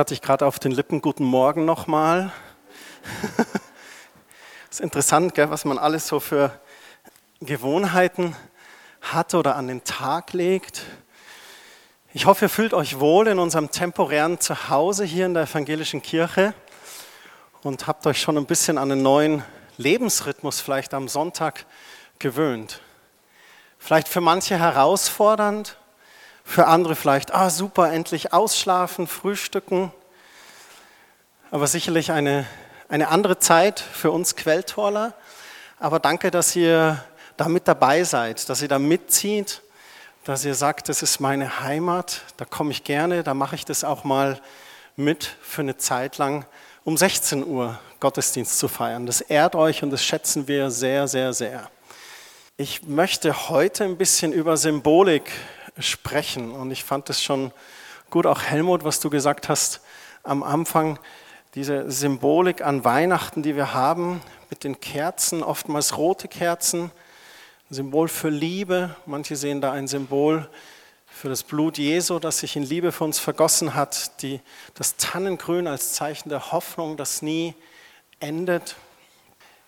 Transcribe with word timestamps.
hatte 0.00 0.14
ich 0.14 0.22
gerade 0.22 0.46
auf 0.46 0.58
den 0.58 0.72
Lippen, 0.72 1.02
guten 1.02 1.24
Morgen 1.24 1.66
nochmal. 1.66 2.32
Ist 4.70 4.80
interessant, 4.80 5.34
gell, 5.34 5.50
was 5.50 5.66
man 5.66 5.76
alles 5.76 6.06
so 6.06 6.20
für 6.20 6.58
Gewohnheiten 7.40 8.34
hat 9.02 9.34
oder 9.34 9.56
an 9.56 9.68
den 9.68 9.84
Tag 9.84 10.32
legt. 10.32 10.86
Ich 12.14 12.24
hoffe, 12.24 12.46
ihr 12.46 12.48
fühlt 12.48 12.72
euch 12.72 12.98
wohl 12.98 13.28
in 13.28 13.38
unserem 13.38 13.70
temporären 13.70 14.40
Zuhause 14.40 15.04
hier 15.04 15.26
in 15.26 15.34
der 15.34 15.42
evangelischen 15.42 16.00
Kirche 16.00 16.54
und 17.62 17.86
habt 17.86 18.06
euch 18.06 18.22
schon 18.22 18.38
ein 18.38 18.46
bisschen 18.46 18.78
an 18.78 18.90
einen 18.90 19.02
neuen 19.02 19.44
Lebensrhythmus 19.76 20.62
vielleicht 20.62 20.94
am 20.94 21.08
Sonntag 21.08 21.66
gewöhnt. 22.18 22.80
Vielleicht 23.76 24.08
für 24.08 24.22
manche 24.22 24.58
herausfordernd, 24.58 25.76
für 26.50 26.66
andere 26.66 26.96
vielleicht, 26.96 27.32
ah 27.32 27.48
super, 27.48 27.92
endlich 27.92 28.32
ausschlafen, 28.32 29.06
frühstücken. 29.06 29.92
Aber 31.52 31.68
sicherlich 31.68 32.10
eine, 32.10 32.44
eine 32.88 33.06
andere 33.06 33.38
Zeit 33.38 33.78
für 33.78 34.10
uns 34.10 34.34
Quelltorler. 34.34 35.14
Aber 35.78 36.00
danke, 36.00 36.32
dass 36.32 36.56
ihr 36.56 37.04
da 37.36 37.48
mit 37.48 37.68
dabei 37.68 38.02
seid, 38.02 38.48
dass 38.48 38.62
ihr 38.62 38.68
da 38.68 38.80
mitzieht, 38.80 39.62
dass 40.24 40.44
ihr 40.44 40.56
sagt, 40.56 40.88
das 40.88 41.02
ist 41.02 41.20
meine 41.20 41.60
Heimat, 41.60 42.22
da 42.36 42.44
komme 42.44 42.72
ich 42.72 42.82
gerne, 42.82 43.22
da 43.22 43.32
mache 43.32 43.54
ich 43.54 43.64
das 43.64 43.84
auch 43.84 44.02
mal 44.02 44.40
mit 44.96 45.36
für 45.42 45.62
eine 45.62 45.76
Zeit 45.76 46.18
lang, 46.18 46.44
um 46.82 46.96
16 46.96 47.46
Uhr 47.46 47.78
Gottesdienst 48.00 48.58
zu 48.58 48.66
feiern. 48.66 49.06
Das 49.06 49.20
ehrt 49.20 49.54
euch 49.54 49.84
und 49.84 49.90
das 49.90 50.04
schätzen 50.04 50.48
wir 50.48 50.72
sehr, 50.72 51.06
sehr, 51.06 51.32
sehr. 51.32 51.70
Ich 52.56 52.82
möchte 52.82 53.48
heute 53.48 53.84
ein 53.84 53.96
bisschen 53.96 54.32
über 54.32 54.56
Symbolik 54.56 55.30
sprechen 55.80 56.52
und 56.52 56.70
ich 56.70 56.84
fand 56.84 57.10
es 57.10 57.22
schon 57.22 57.52
gut, 58.10 58.26
auch 58.26 58.42
Helmut, 58.42 58.84
was 58.84 59.00
du 59.00 59.10
gesagt 59.10 59.48
hast 59.48 59.80
am 60.22 60.42
Anfang, 60.42 60.98
diese 61.54 61.90
Symbolik 61.90 62.62
an 62.62 62.84
Weihnachten, 62.84 63.42
die 63.42 63.56
wir 63.56 63.74
haben, 63.74 64.20
mit 64.50 64.64
den 64.64 64.80
Kerzen, 64.80 65.42
oftmals 65.42 65.96
rote 65.96 66.28
Kerzen, 66.28 66.90
ein 67.70 67.74
Symbol 67.74 68.08
für 68.08 68.28
Liebe. 68.28 68.94
Manche 69.06 69.36
sehen 69.36 69.60
da 69.60 69.72
ein 69.72 69.88
Symbol 69.88 70.48
für 71.06 71.28
das 71.28 71.42
Blut 71.42 71.78
Jesu, 71.78 72.18
das 72.18 72.38
sich 72.38 72.56
in 72.56 72.62
Liebe 72.62 72.92
für 72.92 73.04
uns 73.04 73.18
vergossen 73.18 73.74
hat. 73.74 74.22
Die, 74.22 74.40
das 74.74 74.96
Tannengrün 74.96 75.66
als 75.66 75.94
Zeichen 75.94 76.28
der 76.28 76.52
Hoffnung, 76.52 76.96
das 76.96 77.22
nie 77.22 77.54
endet. 78.20 78.76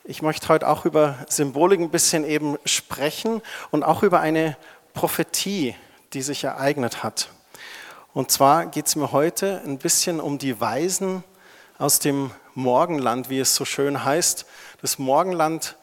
Ich 0.05 0.23
möchte 0.23 0.49
heute 0.49 0.69
auch 0.69 0.85
über 0.85 1.17
Symbolik 1.29 1.81
ein 1.81 1.91
bisschen 1.91 2.25
eben 2.25 2.59
sprechen 2.65 3.41
und 3.71 3.83
auch 3.85 4.03
über 4.03 4.21
eine 4.21 4.57
Prophetie, 4.95 5.75
die 6.15 6.23
sich 6.23 6.45
ereignet 6.45 7.03
hat. 7.03 7.29
Und 8.15 8.31
zwar 8.31 8.67
geht 8.67 8.87
es 8.87 8.97
mir 8.97 9.13
heute 9.13 9.63
ein 9.65 9.79
bisschen 9.79 10.21
um 10.21 10.39
die 10.39 10.61
Weisen 10.61 11.25
aus 11.79 11.99
dem 11.99 12.31
Morgenland, 12.55 13.31
wie 13.31 13.41
es 13.41 13.55
so 13.55 13.65
schön 13.65 14.05
heißt. 14.05 14.47
Das 14.83 14.99
Morgenland, 14.99 15.77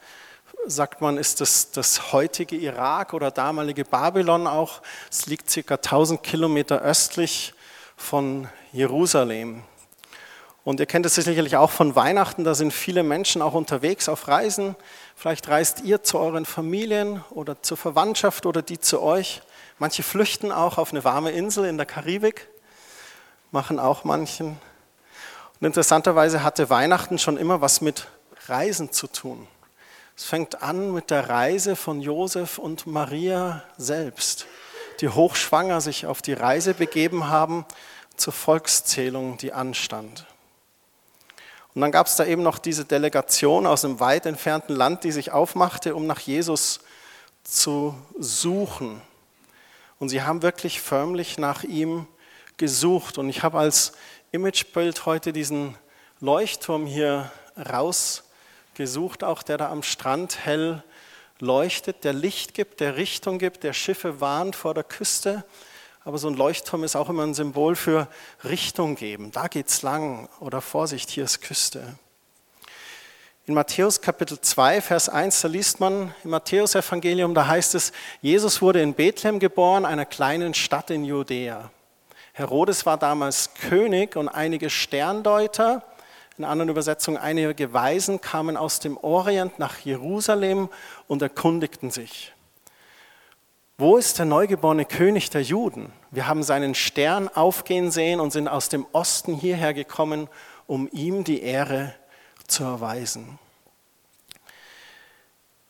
sagt 0.66 1.00
man, 1.00 1.16
ist 1.16 1.40
das, 1.40 1.72
das 1.72 2.12
heutige 2.12 2.56
Irak 2.56 3.14
oder 3.14 3.30
damalige 3.30 3.84
Babylon 3.84 4.46
auch. 4.46 4.82
Es 5.10 5.26
liegt 5.26 5.50
circa 5.50 5.74
1000 5.74 6.22
Kilometer 6.22 6.80
östlich 6.82 7.54
von 7.96 8.48
Jerusalem. 8.72 9.62
Und 10.62 10.78
ihr 10.78 10.86
kennt 10.86 11.06
es 11.06 11.14
sicherlich 11.14 11.56
auch 11.56 11.70
von 11.70 11.96
Weihnachten, 11.96 12.44
da 12.44 12.54
sind 12.54 12.72
viele 12.72 13.02
Menschen 13.02 13.40
auch 13.40 13.54
unterwegs 13.54 14.08
auf 14.08 14.28
Reisen. 14.28 14.76
Vielleicht 15.16 15.48
reist 15.48 15.82
ihr 15.82 16.02
zu 16.02 16.18
euren 16.18 16.44
Familien 16.44 17.24
oder 17.30 17.62
zur 17.62 17.78
Verwandtschaft 17.78 18.44
oder 18.44 18.60
die 18.60 18.78
zu 18.78 19.00
euch. 19.00 19.40
Manche 19.78 20.02
flüchten 20.02 20.52
auch 20.52 20.76
auf 20.76 20.92
eine 20.92 21.02
warme 21.04 21.30
Insel 21.30 21.64
in 21.64 21.78
der 21.78 21.86
Karibik, 21.86 22.48
machen 23.50 23.78
auch 23.78 24.04
manchen. 24.04 24.58
Und 25.58 25.66
interessanterweise 25.66 26.42
hatte 26.42 26.68
Weihnachten 26.68 27.18
schon 27.18 27.38
immer 27.38 27.62
was 27.62 27.80
mit 27.80 28.08
Reisen 28.46 28.92
zu 28.92 29.06
tun. 29.06 29.48
Es 30.14 30.24
fängt 30.24 30.62
an 30.62 30.92
mit 30.92 31.10
der 31.10 31.30
Reise 31.30 31.76
von 31.76 32.02
Josef 32.02 32.58
und 32.58 32.86
Maria 32.86 33.62
selbst, 33.78 34.46
die 35.00 35.08
hochschwanger 35.08 35.80
sich 35.80 36.04
auf 36.04 36.20
die 36.20 36.34
Reise 36.34 36.74
begeben 36.74 37.28
haben 37.28 37.64
zur 38.16 38.34
Volkszählung, 38.34 39.38
die 39.38 39.54
anstand. 39.54 40.26
Und 41.74 41.82
dann 41.82 41.92
gab 41.92 42.06
es 42.06 42.16
da 42.16 42.24
eben 42.24 42.42
noch 42.42 42.58
diese 42.58 42.84
Delegation 42.84 43.66
aus 43.66 43.84
einem 43.84 44.00
weit 44.00 44.26
entfernten 44.26 44.74
Land, 44.74 45.04
die 45.04 45.12
sich 45.12 45.30
aufmachte, 45.30 45.94
um 45.94 46.06
nach 46.06 46.18
Jesus 46.18 46.80
zu 47.44 47.94
suchen. 48.18 49.00
Und 49.98 50.08
sie 50.08 50.22
haben 50.22 50.42
wirklich 50.42 50.80
förmlich 50.80 51.38
nach 51.38 51.62
ihm 51.62 52.06
gesucht. 52.56 53.18
Und 53.18 53.28
ich 53.28 53.42
habe 53.42 53.58
als 53.58 53.92
Imagebild 54.32 55.06
heute 55.06 55.32
diesen 55.32 55.76
Leuchtturm 56.20 56.86
hier 56.86 57.30
rausgesucht, 57.56 59.24
auch 59.24 59.42
der 59.42 59.58
da 59.58 59.70
am 59.70 59.82
Strand 59.82 60.44
hell 60.44 60.82
leuchtet, 61.38 62.04
der 62.04 62.12
Licht 62.12 62.54
gibt, 62.54 62.80
der 62.80 62.96
Richtung 62.96 63.38
gibt, 63.38 63.62
der 63.62 63.72
Schiffe 63.72 64.20
warnt 64.20 64.56
vor 64.56 64.74
der 64.74 64.84
Küste. 64.84 65.44
Aber 66.02 66.16
so 66.16 66.28
ein 66.28 66.34
Leuchtturm 66.34 66.82
ist 66.84 66.96
auch 66.96 67.10
immer 67.10 67.24
ein 67.24 67.34
Symbol 67.34 67.76
für 67.76 68.08
Richtung 68.42 68.96
geben. 68.96 69.32
Da 69.32 69.48
geht's 69.48 69.82
lang 69.82 70.28
oder 70.40 70.62
Vorsicht, 70.62 71.10
hier 71.10 71.24
ist 71.24 71.42
Küste. 71.42 71.98
In 73.46 73.54
Matthäus 73.54 74.00
Kapitel 74.00 74.40
2, 74.40 74.80
Vers 74.80 75.08
1, 75.08 75.42
da 75.42 75.48
liest 75.48 75.80
man 75.80 76.14
im 76.24 76.30
Matthäus-Evangelium, 76.30 77.34
da 77.34 77.46
heißt 77.46 77.74
es, 77.74 77.92
Jesus 78.22 78.62
wurde 78.62 78.80
in 78.80 78.94
Bethlehem 78.94 79.40
geboren, 79.40 79.84
einer 79.84 80.06
kleinen 80.06 80.54
Stadt 80.54 80.90
in 80.90 81.04
Judäa. 81.04 81.70
Herodes 82.32 82.86
war 82.86 82.96
damals 82.96 83.52
König 83.54 84.16
und 84.16 84.28
einige 84.28 84.70
Sterndeuter, 84.70 85.82
in 86.38 86.44
anderen 86.44 86.70
Übersetzungen 86.70 87.18
einige 87.18 87.72
Weisen, 87.74 88.20
kamen 88.22 88.56
aus 88.56 88.80
dem 88.80 88.96
Orient 88.96 89.58
nach 89.58 89.78
Jerusalem 89.80 90.70
und 91.08 91.20
erkundigten 91.20 91.90
sich. 91.90 92.32
Wo 93.80 93.96
ist 93.96 94.18
der 94.18 94.26
neugeborene 94.26 94.84
König 94.84 95.30
der 95.30 95.40
Juden? 95.40 95.90
Wir 96.10 96.26
haben 96.26 96.42
seinen 96.42 96.74
Stern 96.74 97.28
aufgehen 97.28 97.90
sehen 97.90 98.20
und 98.20 98.30
sind 98.30 98.46
aus 98.46 98.68
dem 98.68 98.86
Osten 98.92 99.34
hierher 99.34 99.72
gekommen, 99.72 100.28
um 100.66 100.86
ihm 100.92 101.24
die 101.24 101.40
Ehre 101.40 101.94
zu 102.46 102.62
erweisen. 102.62 103.38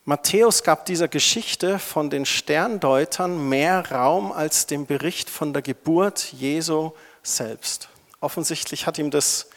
Matthäus 0.03 0.63
gab 0.63 0.85
dieser 0.85 1.07
Geschichte 1.07 1.79
von 1.79 2.09
den 2.09 2.25
Sterndeutern 2.25 3.47
mehr 3.47 3.89
Raum 3.93 4.33
als 4.33 4.67
dem 4.67 4.85
Bericht 4.87 5.29
von 5.29 5.53
der 5.53 5.61
Geburt 5.61 6.33
Jesu 6.33 6.91
selbst. 7.23 7.87
Offensichtlich 8.19 8.87
hat 8.87 8.97
ihm 8.97 9.09
das 9.09 9.49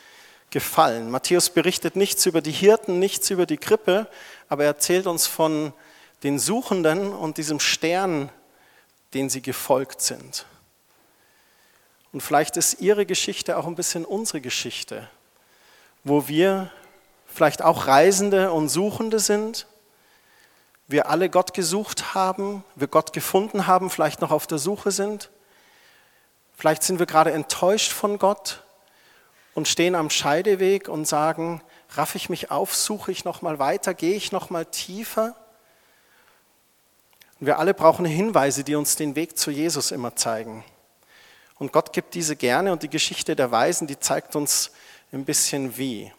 gefallen. 0.51 1.11
Matthäus 1.11 1.51
berichtet 1.51 1.97
nichts 1.97 2.25
über 2.25 2.41
die 2.41 2.53
Hirten, 2.53 3.01
nichts 3.01 3.31
über 3.31 3.47
die 3.47 3.59
Krippe, 3.59 4.07
aber 4.49 4.63
er 4.63 4.69
erzählt 4.69 5.09
uns 5.09 5.27
von 5.27 5.73
den 6.23 6.39
Suchenden 6.39 7.13
und 7.13 7.37
diesem 7.37 7.59
Stern, 7.59 8.31
den 9.15 9.31
sie 9.31 9.43
gefolgt 9.43 10.03
sind. 10.03 10.47
Und 12.13 12.21
vielleicht 12.21 12.57
ist 12.57 12.81
ihre 12.81 13.07
Geschichte 13.07 13.57
auch 13.57 13.67
ein 13.67 13.75
bisschen 13.75 14.05
unsere 14.05 14.41
Geschichte, 14.41 15.09
wo 16.05 16.29
wir 16.29 16.71
vielleicht 17.27 17.63
auch 17.63 17.87
Reisende 17.87 18.53
und 18.53 18.69
Suchende 18.69 19.19
sind, 19.19 19.67
wir 20.87 21.09
alle 21.09 21.31
Gott 21.31 21.55
gesucht 21.55 22.15
haben, 22.15 22.63
wir 22.75 22.89
Gott 22.89 23.13
gefunden 23.13 23.67
haben, 23.67 23.91
vielleicht 23.91 24.21
noch 24.21 24.31
auf 24.31 24.47
der 24.47 24.59
Suche 24.59 24.91
sind. 24.91 25.31
Vielleicht 26.57 26.83
sind 26.83 26.99
wir 26.99 27.07
gerade 27.07 27.33
enttäuscht 27.33 27.91
von 27.91 28.19
Gott 28.19 28.63
und 29.55 29.67
stehen 29.67 29.95
am 29.95 30.11
Scheideweg 30.11 30.89
und 30.89 31.07
sagen, 31.07 31.63
raff 31.91 32.15
ich 32.15 32.29
mich 32.29 32.51
auf, 32.51 32.75
suche 32.75 33.13
ich 33.13 33.25
noch 33.25 33.43
mal 33.43 33.59
weiter, 33.59 33.95
gehe 33.95 34.15
ich 34.15 34.31
noch 34.31 34.51
mal 34.51 34.67
tiefer? 34.67 35.35
Und 37.45 37.49
wir 37.49 37.59
alle 37.59 37.75
brauchen 37.75 38.07
Hinweise, 38.07 38.65
die 38.65 38.75
uns 38.75 38.97
den 38.97 39.17
Weg 39.17 39.37
zu 39.37 39.51
Jesus 39.51 39.91
immer 39.91 40.17
zeigen. 40.17 40.65
Und 41.59 41.73
Gott 41.73 41.93
gibt 41.93 42.15
diese 42.15 42.37
gerne 42.37 42.73
und 42.73 42.83
die 42.83 42.89
Geschichte 42.89 43.37
der 43.37 43.51
Weisen, 43.51 43.87
die 43.87 44.01
zeigt 44.01 44.35
uns 44.35 44.71
ein 45.13 45.27
bisschen 45.27 45.77
wie. 45.77 46.11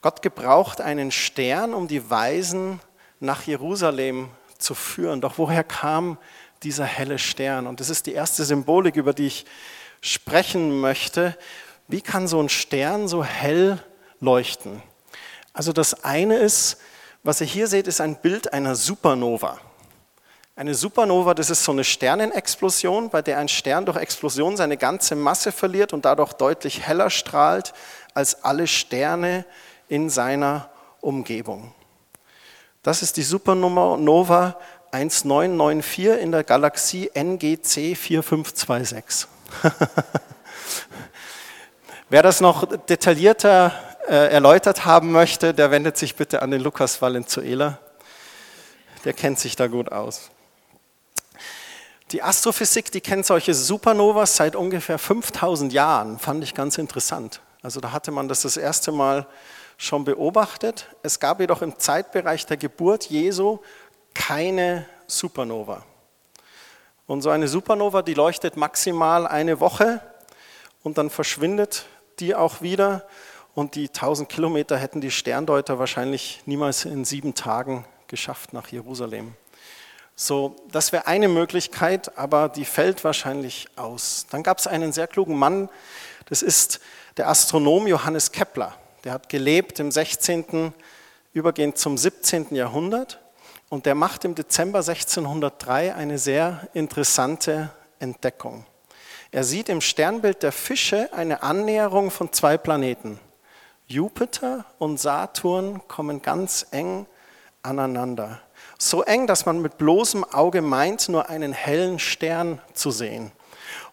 Gott 0.00 0.20
gebraucht 0.20 0.80
einen 0.80 1.12
Stern, 1.12 1.74
um 1.74 1.86
die 1.86 2.10
Weisen 2.10 2.80
nach 3.20 3.44
Jerusalem 3.44 4.30
zu 4.58 4.74
führen. 4.74 5.20
Doch 5.20 5.38
woher 5.38 5.62
kam 5.62 6.18
dieser 6.64 6.86
helle 6.86 7.20
Stern? 7.20 7.68
Und 7.68 7.78
das 7.78 7.88
ist 7.88 8.06
die 8.06 8.14
erste 8.14 8.44
Symbolik, 8.44 8.96
über 8.96 9.12
die 9.12 9.28
ich 9.28 9.46
sprechen 10.00 10.80
möchte. 10.80 11.38
Wie 11.86 12.00
kann 12.00 12.26
so 12.26 12.40
ein 12.40 12.48
Stern 12.48 13.06
so 13.06 13.22
hell 13.22 13.78
leuchten? 14.18 14.82
Also 15.52 15.72
das 15.72 16.02
eine 16.02 16.38
ist, 16.38 16.78
was 17.22 17.40
ihr 17.40 17.46
hier 17.46 17.68
seht, 17.68 17.86
ist 17.86 18.00
ein 18.00 18.20
Bild 18.20 18.52
einer 18.52 18.74
Supernova. 18.74 19.60
Eine 20.56 20.76
Supernova, 20.76 21.34
das 21.34 21.50
ist 21.50 21.64
so 21.64 21.72
eine 21.72 21.82
Sternenexplosion, 21.82 23.10
bei 23.10 23.22
der 23.22 23.38
ein 23.38 23.48
Stern 23.48 23.86
durch 23.86 23.96
Explosion 23.96 24.56
seine 24.56 24.76
ganze 24.76 25.16
Masse 25.16 25.50
verliert 25.50 25.92
und 25.92 26.04
dadurch 26.04 26.32
deutlich 26.32 26.86
heller 26.86 27.10
strahlt 27.10 27.72
als 28.14 28.44
alle 28.44 28.68
Sterne 28.68 29.44
in 29.88 30.10
seiner 30.10 30.70
Umgebung. 31.00 31.74
Das 32.84 33.02
ist 33.02 33.16
die 33.16 33.24
Supernova 33.24 34.56
1994 34.92 36.22
in 36.22 36.30
der 36.30 36.44
Galaxie 36.44 37.10
NGC 37.12 37.96
4526. 37.96 39.28
Wer 42.08 42.22
das 42.22 42.40
noch 42.40 42.64
detaillierter 42.86 43.72
äh, 44.06 44.30
erläutert 44.30 44.84
haben 44.84 45.10
möchte, 45.10 45.52
der 45.52 45.72
wendet 45.72 45.96
sich 45.96 46.14
bitte 46.14 46.42
an 46.42 46.52
den 46.52 46.60
Lukas 46.60 47.02
Valenzuela. 47.02 47.80
Der 49.04 49.14
kennt 49.14 49.40
sich 49.40 49.56
da 49.56 49.66
gut 49.66 49.90
aus. 49.90 50.30
Die 52.14 52.22
Astrophysik, 52.22 52.92
die 52.92 53.00
kennt 53.00 53.26
solche 53.26 53.54
Supernovas 53.54 54.36
seit 54.36 54.54
ungefähr 54.54 55.00
5000 55.00 55.72
Jahren, 55.72 56.20
fand 56.20 56.44
ich 56.44 56.54
ganz 56.54 56.78
interessant. 56.78 57.40
Also 57.60 57.80
da 57.80 57.90
hatte 57.90 58.12
man 58.12 58.28
das 58.28 58.42
das 58.42 58.56
erste 58.56 58.92
Mal 58.92 59.26
schon 59.78 60.04
beobachtet. 60.04 60.94
Es 61.02 61.18
gab 61.18 61.40
jedoch 61.40 61.60
im 61.60 61.76
Zeitbereich 61.76 62.46
der 62.46 62.56
Geburt 62.56 63.06
Jesu 63.06 63.58
keine 64.14 64.86
Supernova. 65.08 65.84
Und 67.08 67.22
so 67.22 67.30
eine 67.30 67.48
Supernova, 67.48 68.02
die 68.02 68.14
leuchtet 68.14 68.56
maximal 68.56 69.26
eine 69.26 69.58
Woche 69.58 70.00
und 70.84 70.98
dann 70.98 71.10
verschwindet 71.10 71.86
die 72.20 72.36
auch 72.36 72.62
wieder. 72.62 73.08
Und 73.56 73.74
die 73.74 73.88
1000 73.88 74.28
Kilometer 74.28 74.76
hätten 74.76 75.00
die 75.00 75.10
Sterndeuter 75.10 75.80
wahrscheinlich 75.80 76.42
niemals 76.46 76.84
in 76.84 77.04
sieben 77.04 77.34
Tagen 77.34 77.84
geschafft 78.06 78.52
nach 78.52 78.68
Jerusalem. 78.68 79.34
So, 80.16 80.54
das 80.70 80.92
wäre 80.92 81.08
eine 81.08 81.28
Möglichkeit, 81.28 82.16
aber 82.16 82.48
die 82.48 82.64
fällt 82.64 83.02
wahrscheinlich 83.02 83.66
aus. 83.74 84.26
Dann 84.30 84.44
gab 84.44 84.58
es 84.58 84.68
einen 84.68 84.92
sehr 84.92 85.08
klugen 85.08 85.36
Mann, 85.36 85.68
das 86.26 86.40
ist 86.42 86.80
der 87.16 87.28
Astronom 87.28 87.86
Johannes 87.86 88.30
Kepler. 88.30 88.74
Der 89.02 89.12
hat 89.12 89.28
gelebt 89.28 89.80
im 89.80 89.90
16., 89.90 90.72
übergehend 91.32 91.78
zum 91.78 91.98
17. 91.98 92.54
Jahrhundert 92.54 93.20
und 93.68 93.86
der 93.86 93.96
macht 93.96 94.24
im 94.24 94.36
Dezember 94.36 94.78
1603 94.78 95.94
eine 95.94 96.18
sehr 96.18 96.68
interessante 96.74 97.70
Entdeckung. 97.98 98.66
Er 99.32 99.42
sieht 99.42 99.68
im 99.68 99.80
Sternbild 99.80 100.44
der 100.44 100.52
Fische 100.52 101.12
eine 101.12 101.42
Annäherung 101.42 102.12
von 102.12 102.32
zwei 102.32 102.56
Planeten. 102.56 103.18
Jupiter 103.88 104.64
und 104.78 105.00
Saturn 105.00 105.82
kommen 105.88 106.22
ganz 106.22 106.68
eng 106.70 107.06
aneinander. 107.62 108.40
So 108.78 109.02
eng, 109.02 109.26
dass 109.26 109.46
man 109.46 109.60
mit 109.60 109.78
bloßem 109.78 110.24
Auge 110.24 110.60
meint, 110.60 111.08
nur 111.08 111.28
einen 111.28 111.52
hellen 111.52 111.98
Stern 111.98 112.60
zu 112.74 112.90
sehen. 112.90 113.32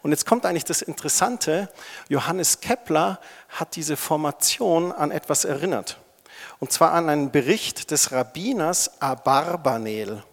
Und 0.04 0.12
jetzt 0.12 0.26
kommt 0.26 0.46
eigentlich 0.46 0.66
das 0.66 0.82
Interessante, 0.82 1.70
Johannes 2.10 2.60
Kepler 2.60 3.20
hat 3.50 3.76
diese 3.76 3.98
Formation 3.98 4.92
an 4.92 5.12
etwas 5.12 5.46
erinnert. 5.46 5.98
Und 6.60 6.72
zwar 6.72 6.94
an 6.94 7.10
einen 7.10 7.32
Bericht 7.32 7.92
des 7.92 8.12
Rabbiners 8.12 9.02
Abarbanel. 9.02 10.24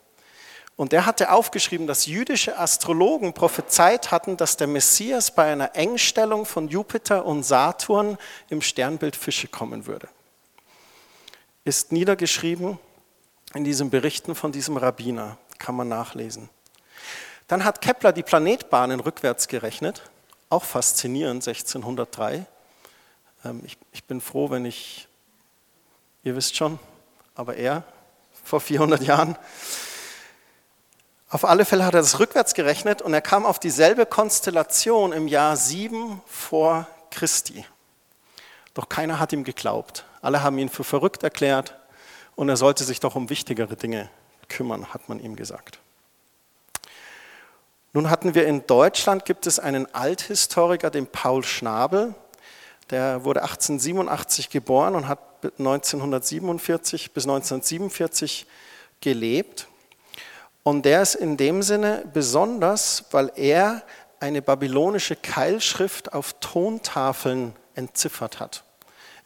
Und 0.76 0.92
der 0.92 1.06
hatte 1.06 1.32
aufgeschrieben, 1.32 1.86
dass 1.86 2.06
jüdische 2.06 2.58
Astrologen 2.58 3.32
prophezeit 3.34 4.10
hatten, 4.10 4.36
dass 4.36 4.56
der 4.56 4.68
Messias 4.68 5.34
bei 5.34 5.50
einer 5.50 5.74
Engstellung 5.74 6.46
von 6.46 6.68
Jupiter 6.68 7.26
und 7.26 7.42
Saturn 7.42 8.16
im 8.48 8.62
Sternbild 8.62 9.16
Fische 9.16 9.48
kommen 9.48 9.86
würde. 9.86 10.08
Ist 11.64 11.92
niedergeschrieben 11.92 12.78
in 13.54 13.64
diesen 13.64 13.90
Berichten 13.90 14.34
von 14.34 14.52
diesem 14.52 14.76
Rabbiner, 14.76 15.38
kann 15.58 15.74
man 15.74 15.88
nachlesen. 15.88 16.48
Dann 17.46 17.64
hat 17.64 17.80
Kepler 17.80 18.12
die 18.12 18.22
Planetbahnen 18.22 19.00
rückwärts 19.00 19.48
gerechnet, 19.48 20.02
auch 20.50 20.64
faszinierend, 20.64 21.46
1603. 21.46 22.46
Ähm, 23.44 23.62
ich, 23.64 23.78
ich 23.92 24.04
bin 24.04 24.20
froh, 24.20 24.50
wenn 24.50 24.66
ich, 24.66 25.08
ihr 26.24 26.36
wisst 26.36 26.56
schon, 26.56 26.78
aber 27.34 27.56
er 27.56 27.84
vor 28.44 28.60
400 28.60 29.02
Jahren. 29.02 29.36
Auf 31.30 31.44
alle 31.44 31.64
Fälle 31.64 31.84
hat 31.84 31.94
er 31.94 32.00
das 32.00 32.18
rückwärts 32.18 32.54
gerechnet 32.54 33.02
und 33.02 33.12
er 33.12 33.20
kam 33.20 33.44
auf 33.44 33.58
dieselbe 33.58 34.06
Konstellation 34.06 35.12
im 35.12 35.28
Jahr 35.28 35.56
7 35.56 36.22
vor 36.26 36.86
Christi. 37.10 37.64
Doch 38.74 38.88
keiner 38.88 39.18
hat 39.18 39.32
ihm 39.32 39.44
geglaubt. 39.44 40.04
Alle 40.22 40.42
haben 40.42 40.58
ihn 40.58 40.68
für 40.68 40.84
verrückt 40.84 41.22
erklärt 41.22 41.77
und 42.38 42.48
er 42.48 42.56
sollte 42.56 42.84
sich 42.84 43.00
doch 43.00 43.16
um 43.16 43.30
wichtigere 43.30 43.74
Dinge 43.74 44.08
kümmern, 44.48 44.94
hat 44.94 45.08
man 45.08 45.18
ihm 45.18 45.34
gesagt. 45.34 45.80
Nun 47.92 48.10
hatten 48.10 48.36
wir 48.36 48.46
in 48.46 48.64
Deutschland, 48.64 49.24
gibt 49.24 49.48
es 49.48 49.58
einen 49.58 49.92
Althistoriker, 49.92 50.88
den 50.90 51.08
Paul 51.08 51.42
Schnabel, 51.42 52.14
der 52.90 53.24
wurde 53.24 53.42
1887 53.42 54.50
geboren 54.50 54.94
und 54.94 55.08
hat 55.08 55.18
1947 55.58 57.10
bis 57.10 57.24
1947 57.24 58.46
gelebt. 59.00 59.66
Und 60.62 60.84
der 60.84 61.02
ist 61.02 61.16
in 61.16 61.36
dem 61.36 61.64
Sinne 61.64 62.04
besonders, 62.14 63.06
weil 63.10 63.32
er 63.34 63.82
eine 64.20 64.42
babylonische 64.42 65.16
Keilschrift 65.16 66.12
auf 66.12 66.36
Tontafeln 66.38 67.56
entziffert 67.74 68.38
hat. 68.38 68.62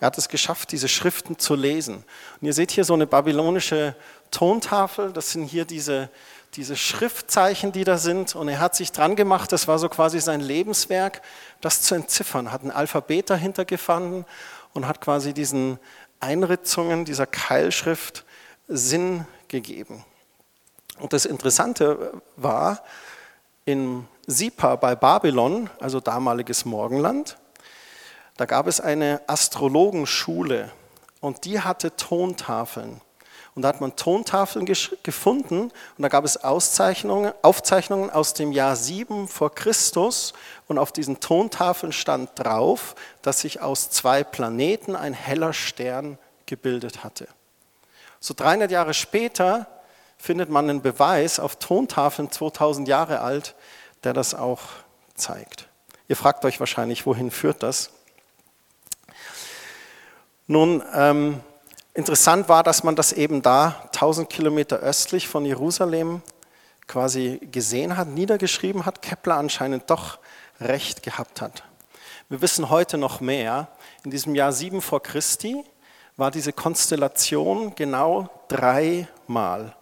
Er 0.02 0.06
hat 0.06 0.18
es 0.18 0.28
geschafft, 0.28 0.72
diese 0.72 0.88
Schriften 0.88 1.38
zu 1.38 1.54
lesen. 1.54 2.02
Und 2.40 2.46
ihr 2.48 2.52
seht 2.52 2.72
hier 2.72 2.82
so 2.82 2.92
eine 2.92 3.06
babylonische 3.06 3.94
Tontafel, 4.32 5.12
das 5.12 5.30
sind 5.30 5.44
hier 5.44 5.64
diese, 5.64 6.10
diese 6.54 6.74
Schriftzeichen, 6.74 7.70
die 7.70 7.84
da 7.84 7.96
sind. 7.98 8.34
Und 8.34 8.48
er 8.48 8.58
hat 8.58 8.74
sich 8.74 8.90
dran 8.90 9.14
gemacht, 9.14 9.52
das 9.52 9.68
war 9.68 9.78
so 9.78 9.88
quasi 9.88 10.18
sein 10.18 10.40
Lebenswerk, 10.40 11.22
das 11.60 11.82
zu 11.82 11.94
entziffern, 11.94 12.50
hat 12.50 12.64
ein 12.64 12.72
Alphabet 12.72 13.30
dahinter 13.30 13.64
gefunden 13.64 14.24
und 14.72 14.88
hat 14.88 15.00
quasi 15.00 15.34
diesen 15.34 15.78
Einritzungen 16.18 17.04
dieser 17.04 17.28
Keilschrift 17.28 18.24
Sinn 18.66 19.24
gegeben. 19.46 20.04
Und 20.98 21.12
das 21.12 21.26
Interessante 21.26 22.20
war, 22.34 22.82
in 23.64 24.08
Sipa 24.26 24.74
bei 24.74 24.96
Babylon, 24.96 25.70
also 25.78 26.00
damaliges 26.00 26.64
Morgenland, 26.64 27.36
da 28.42 28.46
gab 28.46 28.66
es 28.66 28.80
eine 28.80 29.20
Astrologenschule 29.28 30.68
und 31.20 31.44
die 31.44 31.60
hatte 31.60 31.94
Tontafeln. 31.94 33.00
Und 33.54 33.62
da 33.62 33.68
hat 33.68 33.80
man 33.80 33.94
Tontafeln 33.94 34.66
gefunden 34.66 35.70
und 35.96 36.02
da 36.02 36.08
gab 36.08 36.24
es 36.24 36.42
Auszeichnungen, 36.42 37.32
Aufzeichnungen 37.42 38.10
aus 38.10 38.34
dem 38.34 38.50
Jahr 38.50 38.74
7 38.74 39.28
vor 39.28 39.54
Christus 39.54 40.32
und 40.66 40.78
auf 40.78 40.90
diesen 40.90 41.20
Tontafeln 41.20 41.92
stand 41.92 42.30
drauf, 42.34 42.96
dass 43.22 43.42
sich 43.42 43.60
aus 43.60 43.90
zwei 43.90 44.24
Planeten 44.24 44.96
ein 44.96 45.14
heller 45.14 45.52
Stern 45.52 46.18
gebildet 46.46 47.04
hatte. 47.04 47.28
So 48.18 48.34
300 48.34 48.72
Jahre 48.72 48.92
später 48.92 49.68
findet 50.18 50.50
man 50.50 50.68
einen 50.68 50.82
Beweis 50.82 51.38
auf 51.38 51.60
Tontafeln 51.60 52.32
2000 52.32 52.88
Jahre 52.88 53.20
alt, 53.20 53.54
der 54.02 54.14
das 54.14 54.34
auch 54.34 54.62
zeigt. 55.14 55.68
Ihr 56.08 56.16
fragt 56.16 56.44
euch 56.44 56.58
wahrscheinlich, 56.58 57.06
wohin 57.06 57.30
führt 57.30 57.62
das? 57.62 57.92
Nun, 60.52 60.82
ähm, 60.92 61.40
interessant 61.94 62.46
war, 62.50 62.62
dass 62.62 62.84
man 62.84 62.94
das 62.94 63.14
eben 63.14 63.40
da 63.40 63.88
1000 63.92 64.28
Kilometer 64.28 64.80
östlich 64.80 65.26
von 65.26 65.46
Jerusalem 65.46 66.20
quasi 66.86 67.40
gesehen 67.50 67.96
hat, 67.96 68.08
niedergeschrieben 68.08 68.84
hat, 68.84 69.00
Kepler 69.00 69.38
anscheinend 69.38 69.88
doch 69.88 70.18
recht 70.60 71.02
gehabt 71.02 71.40
hat. 71.40 71.64
Wir 72.28 72.42
wissen 72.42 72.68
heute 72.68 72.98
noch 72.98 73.22
mehr. 73.22 73.68
In 74.04 74.10
diesem 74.10 74.34
Jahr 74.34 74.52
7 74.52 74.82
vor 74.82 75.02
Christi 75.02 75.64
war 76.18 76.30
diese 76.30 76.52
Konstellation 76.52 77.74
genau 77.74 78.28
dreimal. 78.48 79.74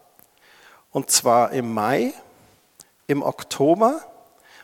Und 0.92 1.10
zwar 1.10 1.50
im 1.50 1.74
Mai, 1.74 2.14
im 3.08 3.24
Oktober 3.24 4.02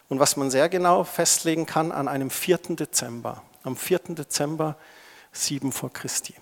und 0.08 0.20
was 0.20 0.36
man 0.36 0.52
sehr 0.52 0.68
genau 0.68 1.02
festlegen 1.02 1.66
kann, 1.66 1.90
an 1.90 2.06
einem 2.06 2.30
4. 2.30 2.76
Dezember. 2.76 3.42
Am 3.64 3.74
4. 3.74 3.98
Dezember 4.10 4.76
7 5.36 5.72
vor 5.72 5.92
Christi. 5.92 6.34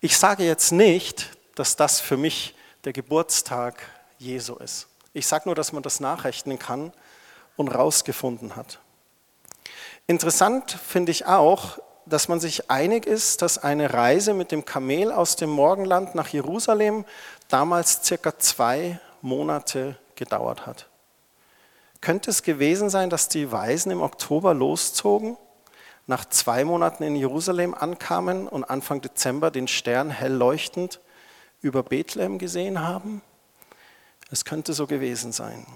Ich 0.00 0.18
sage 0.18 0.44
jetzt 0.44 0.72
nicht, 0.72 1.36
dass 1.54 1.76
das 1.76 2.00
für 2.00 2.16
mich 2.16 2.54
der 2.84 2.92
Geburtstag 2.92 3.82
Jesu 4.18 4.56
ist. 4.56 4.86
Ich 5.12 5.26
sage 5.26 5.48
nur, 5.48 5.54
dass 5.54 5.72
man 5.72 5.82
das 5.82 6.00
nachrechnen 6.00 6.58
kann 6.58 6.92
und 7.56 7.68
rausgefunden 7.68 8.56
hat. 8.56 8.78
Interessant 10.06 10.70
finde 10.70 11.10
ich 11.10 11.26
auch, 11.26 11.78
dass 12.04 12.28
man 12.28 12.38
sich 12.38 12.70
einig 12.70 13.06
ist, 13.06 13.42
dass 13.42 13.58
eine 13.58 13.92
Reise 13.92 14.34
mit 14.34 14.52
dem 14.52 14.64
Kamel 14.64 15.10
aus 15.10 15.36
dem 15.36 15.50
Morgenland 15.50 16.14
nach 16.14 16.28
Jerusalem 16.28 17.04
damals 17.48 18.04
circa 18.04 18.38
zwei 18.38 19.00
Monate 19.22 19.96
gedauert 20.14 20.66
hat. 20.66 20.86
Könnte 22.00 22.30
es 22.30 22.42
gewesen 22.42 22.90
sein, 22.90 23.10
dass 23.10 23.28
die 23.28 23.50
Weisen 23.50 23.90
im 23.90 24.00
Oktober 24.00 24.54
loszogen 24.54 25.36
nach 26.06 26.24
zwei 26.26 26.64
Monaten 26.64 27.02
in 27.02 27.16
Jerusalem 27.16 27.74
ankamen 27.74 28.46
und 28.48 28.64
Anfang 28.64 29.00
Dezember 29.00 29.50
den 29.50 29.68
Stern 29.68 30.10
hell 30.10 30.32
leuchtend 30.32 31.00
über 31.60 31.82
Bethlehem 31.82 32.38
gesehen 32.38 32.80
haben? 32.80 33.22
Es 34.30 34.44
könnte 34.44 34.72
so 34.72 34.86
gewesen 34.86 35.32
sein. 35.32 35.66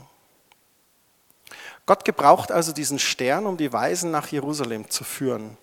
Gott 1.87 2.05
gebraucht 2.05 2.53
also 2.53 2.73
diesen 2.73 2.99
Stern, 2.99 3.47
um 3.47 3.57
die 3.57 3.73
Weisen 3.73 4.11
nach 4.11 4.29
Jerusalem 4.29 4.91
zu 4.91 5.03
führen. 5.03 5.57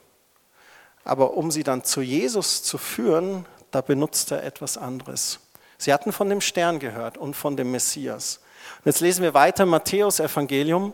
Aber 1.04 1.36
um 1.36 1.52
sie 1.52 1.64
dann 1.64 1.84
zu 1.84 2.02
Jesus 2.02 2.64
zu 2.64 2.78
führen, 2.78 3.46
da 3.72 3.82
benutzt 3.82 4.32
er 4.32 4.44
etwas 4.44 4.78
anderes. 4.78 5.40
Sie 5.78 5.94
hatten 5.94 6.12
von 6.12 6.30
dem 6.30 6.42
Stern 6.42 6.80
gehört 6.80 7.18
und 7.18 7.36
von 7.36 7.56
dem 7.56 7.72
Messias. 7.72 8.42
Und 8.80 8.88
jetzt 8.88 9.00
lesen 9.00 9.24
wir 9.24 9.34
weiter 9.34 9.66
Matthäus 9.66 10.20
Evangelium 10.20 10.94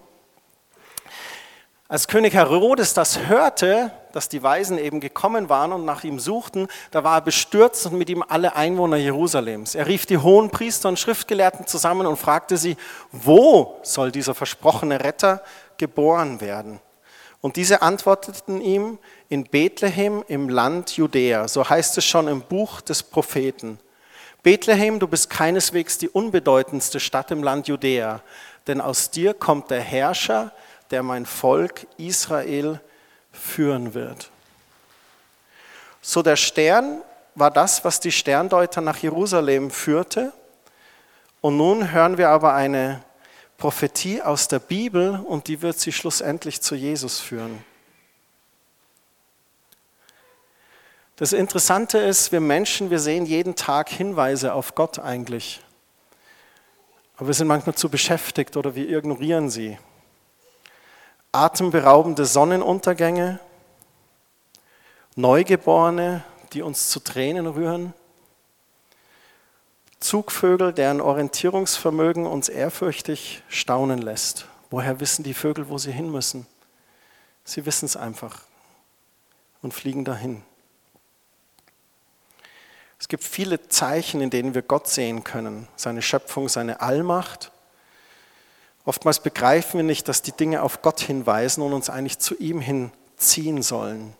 Als 1.94 2.08
König 2.08 2.34
Herodes 2.34 2.96
das 2.96 3.28
hörte, 3.28 3.92
dass 4.14 4.28
die 4.28 4.42
Weisen 4.42 4.80
eben 4.80 5.00
gekommen 5.00 5.48
waren 5.48 5.72
und 5.72 5.86
nach 5.86 6.04
ihm 6.04 6.18
suchten, 6.18 6.68
da 6.90 7.04
war 7.04 7.20
er 7.20 7.22
bestürzt 7.22 7.86
und 7.86 8.00
mit 8.00 8.10
ihm 8.10 8.24
alle 8.28 8.56
Einwohner 8.56 8.98
Jerusalems. 8.98 9.76
Er 9.76 9.86
rief 9.86 10.08
die 10.08 10.18
hohen 10.18 10.50
Priester 10.50 10.90
und 10.90 10.98
Schriftgelehrten 10.98 11.68
zusammen 11.68 12.08
und 12.08 12.18
fragte 12.18 12.58
sie, 12.58 12.78
wo 13.12 13.78
soll 13.84 14.12
dieser 14.12 14.34
versprochene 14.34 15.04
Retter 15.04 15.44
geboren 15.78 16.42
werden? 16.42 16.80
Und 17.42 17.58
diese 17.58 17.84
antworteten 17.84 18.60
ihm 18.60 18.98
in 19.30 19.44
Bethlehem 19.44 20.24
im 20.28 20.50
Land 20.50 20.98
Judäa. 20.98 21.48
So 21.48 21.70
heißt 21.70 21.96
es 22.00 22.06
schon 22.06 22.28
im 22.28 22.42
Buch 22.42 22.82
des 22.82 23.04
Propheten. 23.04 23.78
Bethlehem, 24.42 24.98
du 24.98 25.08
bist 25.08 25.30
keineswegs 25.30 26.00
die 26.00 26.10
unbedeutendste 26.10 27.00
Stadt 27.00 27.30
im 27.30 27.44
Land 27.44 27.68
Judäa, 27.68 28.22
denn 28.66 28.82
aus 28.82 29.12
dir 29.12 29.36
kommt 29.36 29.70
der 29.70 29.82
Herrscher, 29.82 30.54
der 30.94 31.02
mein 31.02 31.26
Volk 31.26 31.88
Israel 31.98 32.80
führen 33.32 33.96
wird. 33.96 34.30
So 36.04 36.22
der 36.22 36.36
Stern 36.36 37.02
war 37.34 37.50
das, 37.50 37.84
was 37.84 38.00
die 38.00 38.12
Sterndeuter 38.12 38.80
nach 38.80 38.98
Jerusalem 38.98 39.72
führte. 39.72 40.32
Und 41.42 41.58
nun 41.58 41.92
hören 41.92 42.20
wir 42.20 42.30
aber 42.30 42.54
eine 42.54 43.04
Prophetie 43.58 44.22
aus 44.22 44.48
der 44.48 44.60
Bibel 44.60 45.20
und 45.20 45.48
die 45.48 45.64
wird 45.64 45.80
sie 45.80 45.92
schlussendlich 45.92 46.62
zu 46.62 46.76
Jesus 46.76 47.20
führen. 47.20 47.66
Das 51.16 51.34
Interessante 51.34 51.98
ist, 51.98 52.32
wir 52.32 52.40
Menschen, 52.40 52.92
wir 52.92 53.00
sehen 53.00 53.26
jeden 53.26 53.56
Tag 53.56 53.90
Hinweise 53.90 54.54
auf 54.54 54.76
Gott 54.76 55.00
eigentlich. 55.00 55.60
Aber 57.18 57.26
wir 57.26 57.34
sind 57.34 57.48
manchmal 57.48 57.74
zu 57.74 57.90
beschäftigt 57.90 58.56
oder 58.58 58.76
wir 58.76 58.88
ignorieren 58.96 59.50
sie 59.50 59.80
atemberaubende 61.34 62.26
Sonnenuntergänge, 62.26 63.40
Neugeborene, 65.16 66.24
die 66.54 66.62
uns 66.62 66.90
zu 66.90 67.00
Tränen 67.00 67.48
rühren, 67.48 67.94
Zugvögel, 70.00 70.74
deren 70.74 71.02
Orientierungsvermögen 71.02 72.26
uns 72.26 72.50
ehrfürchtig 72.50 73.42
staunen 73.48 74.00
lässt. 74.00 74.48
Woher 74.70 75.00
wissen 75.00 75.24
die 75.24 75.34
Vögel, 75.34 75.70
wo 75.70 75.78
sie 75.78 75.92
hin 75.92 76.12
müssen? 76.12 76.46
Sie 77.46 77.66
wissen 77.66 77.86
es 77.86 77.96
einfach 77.96 78.42
und 79.62 79.74
fliegen 79.74 80.04
dahin. 80.04 80.44
Es 83.00 83.08
gibt 83.08 83.24
viele 83.24 83.68
Zeichen, 83.70 84.22
in 84.22 84.30
denen 84.30 84.54
wir 84.56 84.62
Gott 84.62 84.88
sehen 84.88 85.24
können. 85.24 85.68
Seine 85.76 86.02
Schöpfung, 86.02 86.50
seine 86.50 86.82
Allmacht, 86.82 87.53
Oftmals 88.86 89.22
begreifen 89.22 89.78
wir 89.78 89.84
nicht, 89.84 90.08
dass 90.08 90.22
die 90.22 90.34
Dinge 90.34 90.62
auf 90.62 90.82
Gott 90.82 91.00
hinweisen 91.00 91.62
und 91.62 91.74
uns 91.74 91.90
eigentlich 91.90 92.20
zu 92.20 92.36
ihm 92.36 92.60
hinziehen 92.60 93.62
sollen. 93.62 94.14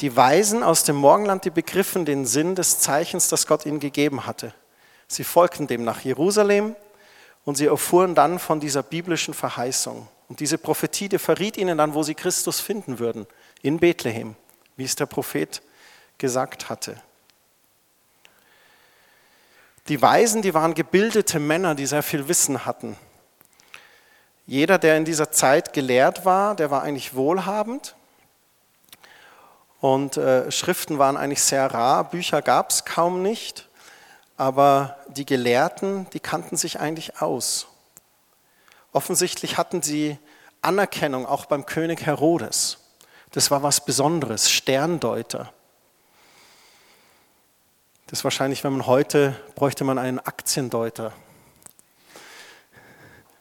Die 0.00 0.14
Weisen 0.14 0.62
aus 0.62 0.84
dem 0.84 0.96
Morgenland, 0.96 1.44
die 1.44 1.50
begriffen 1.50 2.04
den 2.04 2.26
Sinn 2.26 2.54
des 2.54 2.78
Zeichens, 2.80 3.28
das 3.28 3.46
Gott 3.46 3.66
ihnen 3.66 3.80
gegeben 3.80 4.26
hatte. 4.26 4.52
Sie 5.08 5.24
folgten 5.24 5.66
dem 5.66 5.84
nach 5.84 6.00
Jerusalem 6.00 6.76
und 7.44 7.56
sie 7.56 7.66
erfuhren 7.66 8.14
dann 8.14 8.38
von 8.38 8.60
dieser 8.60 8.82
biblischen 8.82 9.34
Verheißung. 9.34 10.06
Und 10.28 10.40
diese 10.40 10.58
Prophetie, 10.58 11.08
die 11.08 11.18
verriet 11.18 11.56
ihnen 11.56 11.78
dann, 11.78 11.94
wo 11.94 12.02
sie 12.02 12.14
Christus 12.14 12.60
finden 12.60 12.98
würden, 12.98 13.26
in 13.62 13.78
Bethlehem, 13.78 14.34
wie 14.76 14.84
es 14.84 14.96
der 14.96 15.06
Prophet 15.06 15.62
gesagt 16.18 16.68
hatte. 16.68 17.00
Die 19.88 20.02
Weisen, 20.02 20.42
die 20.42 20.52
waren 20.52 20.74
gebildete 20.74 21.38
Männer, 21.38 21.74
die 21.74 21.86
sehr 21.86 22.02
viel 22.02 22.28
Wissen 22.28 22.66
hatten. 22.66 22.96
Jeder, 24.46 24.78
der 24.78 24.96
in 24.96 25.04
dieser 25.04 25.32
Zeit 25.32 25.72
gelehrt 25.72 26.24
war, 26.24 26.54
der 26.54 26.70
war 26.70 26.82
eigentlich 26.82 27.14
wohlhabend. 27.14 27.96
Und 29.80 30.16
äh, 30.16 30.50
Schriften 30.52 30.98
waren 30.98 31.16
eigentlich 31.16 31.42
sehr 31.42 31.72
rar, 31.72 32.04
Bücher 32.10 32.42
gab 32.42 32.70
es 32.70 32.84
kaum 32.84 33.22
nicht, 33.22 33.68
aber 34.36 34.96
die 35.08 35.26
Gelehrten, 35.26 36.08
die 36.10 36.20
kannten 36.20 36.56
sich 36.56 36.80
eigentlich 36.80 37.20
aus. 37.20 37.66
Offensichtlich 38.92 39.58
hatten 39.58 39.82
sie 39.82 40.18
Anerkennung 40.62 41.26
auch 41.26 41.46
beim 41.46 41.66
König 41.66 42.06
Herodes. 42.06 42.78
Das 43.32 43.50
war 43.50 43.62
was 43.62 43.84
Besonderes, 43.84 44.50
Sterndeuter. 44.50 45.52
Das 48.06 48.20
ist 48.20 48.24
wahrscheinlich, 48.24 48.62
wenn 48.64 48.72
man 48.72 48.86
heute 48.86 49.38
bräuchte 49.56 49.84
man 49.84 49.98
einen 49.98 50.20
Aktiendeuter 50.20 51.12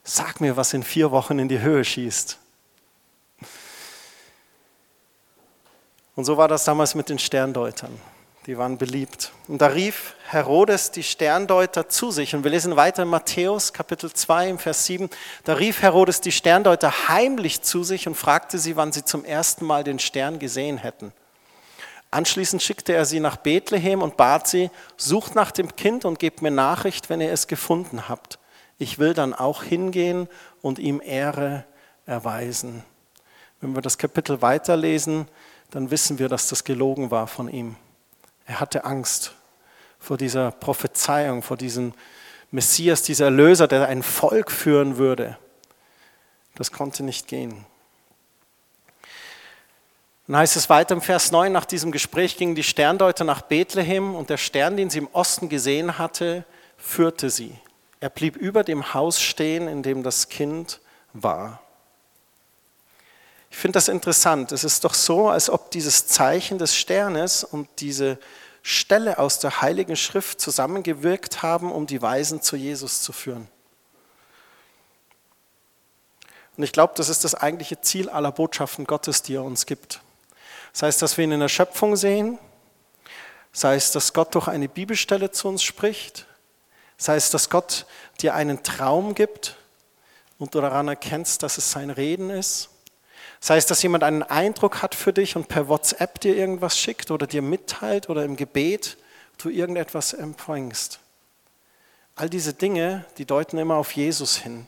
Sag 0.07 0.39
mir, 0.39 0.55
was 0.55 0.71
in 0.73 0.83
vier 0.83 1.09
Wochen 1.09 1.39
in 1.39 1.49
die 1.49 1.61
Höhe 1.61 1.83
schießt. 1.83 2.37
Und 6.15 6.25
so 6.25 6.37
war 6.37 6.47
das 6.47 6.63
damals 6.63 6.93
mit 6.93 7.09
den 7.09 7.17
Sterndeutern. 7.17 7.99
Die 8.45 8.55
waren 8.55 8.77
beliebt. 8.77 9.31
Und 9.47 9.59
da 9.59 9.65
rief 9.65 10.13
Herodes 10.27 10.91
die 10.91 11.01
Sterndeuter 11.01 11.89
zu 11.89 12.11
sich. 12.11 12.35
Und 12.35 12.43
wir 12.43 12.51
lesen 12.51 12.75
weiter 12.75 13.01
in 13.01 13.09
Matthäus 13.09 13.73
Kapitel 13.73 14.13
2 14.13 14.49
im 14.49 14.59
Vers 14.59 14.85
7. 14.85 15.09
Da 15.43 15.53
rief 15.53 15.81
Herodes 15.81 16.21
die 16.21 16.31
Sterndeuter 16.31 17.07
heimlich 17.07 17.63
zu 17.63 17.83
sich 17.83 18.07
und 18.07 18.13
fragte 18.13 18.59
sie, 18.59 18.75
wann 18.75 18.91
sie 18.91 19.03
zum 19.03 19.25
ersten 19.25 19.65
Mal 19.65 19.83
den 19.83 19.97
Stern 19.97 20.37
gesehen 20.37 20.77
hätten. 20.77 21.13
Anschließend 22.11 22.61
schickte 22.61 22.93
er 22.93 23.05
sie 23.05 23.19
nach 23.19 23.37
Bethlehem 23.37 24.03
und 24.03 24.17
bat 24.17 24.47
sie, 24.47 24.69
sucht 24.97 25.33
nach 25.33 25.49
dem 25.49 25.75
Kind 25.75 26.05
und 26.05 26.19
gebt 26.19 26.43
mir 26.43 26.51
Nachricht, 26.51 27.09
wenn 27.09 27.21
ihr 27.21 27.31
es 27.31 27.47
gefunden 27.47 28.07
habt. 28.07 28.37
Ich 28.77 28.99
will 28.99 29.13
dann 29.13 29.33
auch 29.33 29.63
hingehen 29.63 30.27
und 30.61 30.79
ihm 30.79 31.01
Ehre 31.03 31.65
erweisen. 32.05 32.83
Wenn 33.61 33.73
wir 33.73 33.81
das 33.81 33.97
Kapitel 33.97 34.41
weiterlesen, 34.41 35.27
dann 35.71 35.91
wissen 35.91 36.19
wir, 36.19 36.29
dass 36.29 36.49
das 36.49 36.63
gelogen 36.63 37.11
war 37.11 37.27
von 37.27 37.47
ihm. 37.47 37.75
Er 38.45 38.59
hatte 38.59 38.85
Angst 38.85 39.33
vor 39.99 40.17
dieser 40.17 40.51
Prophezeiung, 40.51 41.41
vor 41.41 41.57
diesem 41.57 41.93
Messias, 42.51 43.01
dieser 43.01 43.25
Erlöser, 43.25 43.67
der 43.67 43.87
ein 43.87 44.03
Volk 44.03 44.51
führen 44.51 44.97
würde. 44.97 45.37
Das 46.55 46.71
konnte 46.71 47.03
nicht 47.03 47.27
gehen. 47.27 47.65
Dann 50.27 50.37
heißt 50.37 50.55
es 50.55 50.69
weiter 50.69 50.95
im 50.95 51.01
Vers 51.01 51.31
9, 51.31 51.51
nach 51.51 51.65
diesem 51.65 51.91
Gespräch 51.91 52.37
gingen 52.37 52.55
die 52.55 52.63
Sterndeuter 52.63 53.23
nach 53.23 53.41
Bethlehem 53.41 54.15
und 54.15 54.29
der 54.29 54.37
Stern, 54.37 54.75
den 54.75 54.89
sie 54.89 54.99
im 54.99 55.09
Osten 55.11 55.49
gesehen 55.49 55.97
hatte, 55.97 56.45
führte 56.77 57.29
sie. 57.29 57.59
Er 57.99 58.09
blieb 58.09 58.35
über 58.35 58.63
dem 58.63 58.93
Haus 58.93 59.21
stehen, 59.21 59.67
in 59.67 59.83
dem 59.83 60.03
das 60.03 60.29
Kind 60.29 60.79
war. 61.13 61.61
Ich 63.49 63.57
finde 63.57 63.77
das 63.77 63.87
interessant. 63.87 64.51
Es 64.51 64.63
ist 64.63 64.83
doch 64.83 64.93
so, 64.93 65.29
als 65.29 65.49
ob 65.49 65.71
dieses 65.71 66.07
Zeichen 66.07 66.57
des 66.57 66.75
Sternes 66.75 67.43
und 67.43 67.69
diese 67.79 68.19
Stelle 68.63 69.17
aus 69.17 69.39
der 69.39 69.61
Heiligen 69.61 69.95
Schrift 69.95 70.41
zusammengewirkt 70.41 71.41
haben, 71.41 71.71
um 71.71 71.87
die 71.87 72.01
Weisen 72.01 72.41
zu 72.41 72.55
Jesus 72.57 73.01
zu 73.01 73.13
führen. 73.13 73.47
Und 76.57 76.63
ich 76.63 76.71
glaube, 76.71 76.93
das 76.97 77.09
ist 77.09 77.23
das 77.23 77.35
eigentliche 77.35 77.79
Ziel 77.81 78.09
aller 78.09 78.31
Botschaften 78.31 78.85
Gottes, 78.85 79.21
die 79.21 79.35
er 79.35 79.43
uns 79.43 79.65
gibt. 79.65 80.01
Sei 80.73 80.87
es, 80.87 80.97
dass 80.97 81.17
wir 81.17 81.23
ihn 81.23 81.31
in 81.31 81.39
der 81.39 81.49
Schöpfung 81.49 81.95
sehen, 81.95 82.39
sei 83.51 83.75
es, 83.75 83.91
dass 83.91 84.13
Gott 84.13 84.35
durch 84.35 84.47
eine 84.47 84.67
Bibelstelle 84.67 85.31
zu 85.31 85.47
uns 85.47 85.63
spricht, 85.63 86.25
Sei 86.97 87.15
es, 87.15 87.29
dass 87.29 87.49
Gott 87.49 87.85
dir 88.21 88.35
einen 88.35 88.63
Traum 88.63 89.15
gibt 89.15 89.57
und 90.39 90.55
du 90.55 90.61
daran 90.61 90.87
erkennst, 90.87 91.43
dass 91.43 91.57
es 91.57 91.71
sein 91.71 91.89
Reden 91.89 92.29
ist. 92.29 92.69
Sei 93.39 93.57
es, 93.57 93.65
dass 93.65 93.83
jemand 93.83 94.03
einen 94.03 94.23
Eindruck 94.23 94.81
hat 94.81 94.95
für 94.95 95.13
dich 95.13 95.35
und 95.35 95.47
per 95.47 95.67
WhatsApp 95.67 96.19
dir 96.19 96.35
irgendwas 96.35 96.79
schickt 96.79 97.11
oder 97.11 97.27
dir 97.27 97.41
mitteilt 97.41 98.09
oder 98.09 98.23
im 98.23 98.37
Gebet 98.37 98.97
du 99.37 99.49
irgendetwas 99.49 100.13
empfängst. 100.13 100.99
All 102.15 102.29
diese 102.29 102.53
Dinge, 102.53 103.05
die 103.17 103.25
deuten 103.25 103.57
immer 103.57 103.75
auf 103.75 103.91
Jesus 103.91 104.37
hin 104.37 104.67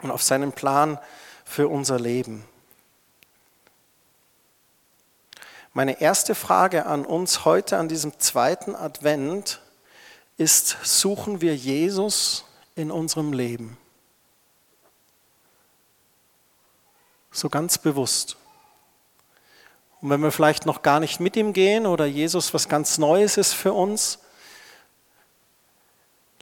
und 0.00 0.10
auf 0.10 0.22
seinen 0.22 0.52
Plan 0.52 0.98
für 1.44 1.68
unser 1.68 1.98
Leben. 1.98 2.44
Meine 5.72 6.00
erste 6.00 6.34
Frage 6.34 6.86
an 6.86 7.04
uns 7.04 7.44
heute 7.44 7.76
an 7.78 7.88
diesem 7.88 8.18
zweiten 8.18 8.74
Advent 8.74 9.60
ist, 10.40 10.78
suchen 10.82 11.42
wir 11.42 11.54
Jesus 11.54 12.46
in 12.74 12.90
unserem 12.90 13.34
Leben. 13.34 13.76
So 17.30 17.50
ganz 17.50 17.76
bewusst. 17.76 18.38
Und 20.00 20.08
wenn 20.08 20.22
wir 20.22 20.32
vielleicht 20.32 20.64
noch 20.64 20.80
gar 20.80 20.98
nicht 20.98 21.20
mit 21.20 21.36
ihm 21.36 21.52
gehen 21.52 21.84
oder 21.84 22.06
Jesus 22.06 22.54
was 22.54 22.70
ganz 22.70 22.96
Neues 22.96 23.36
ist 23.36 23.52
für 23.52 23.74
uns, 23.74 24.18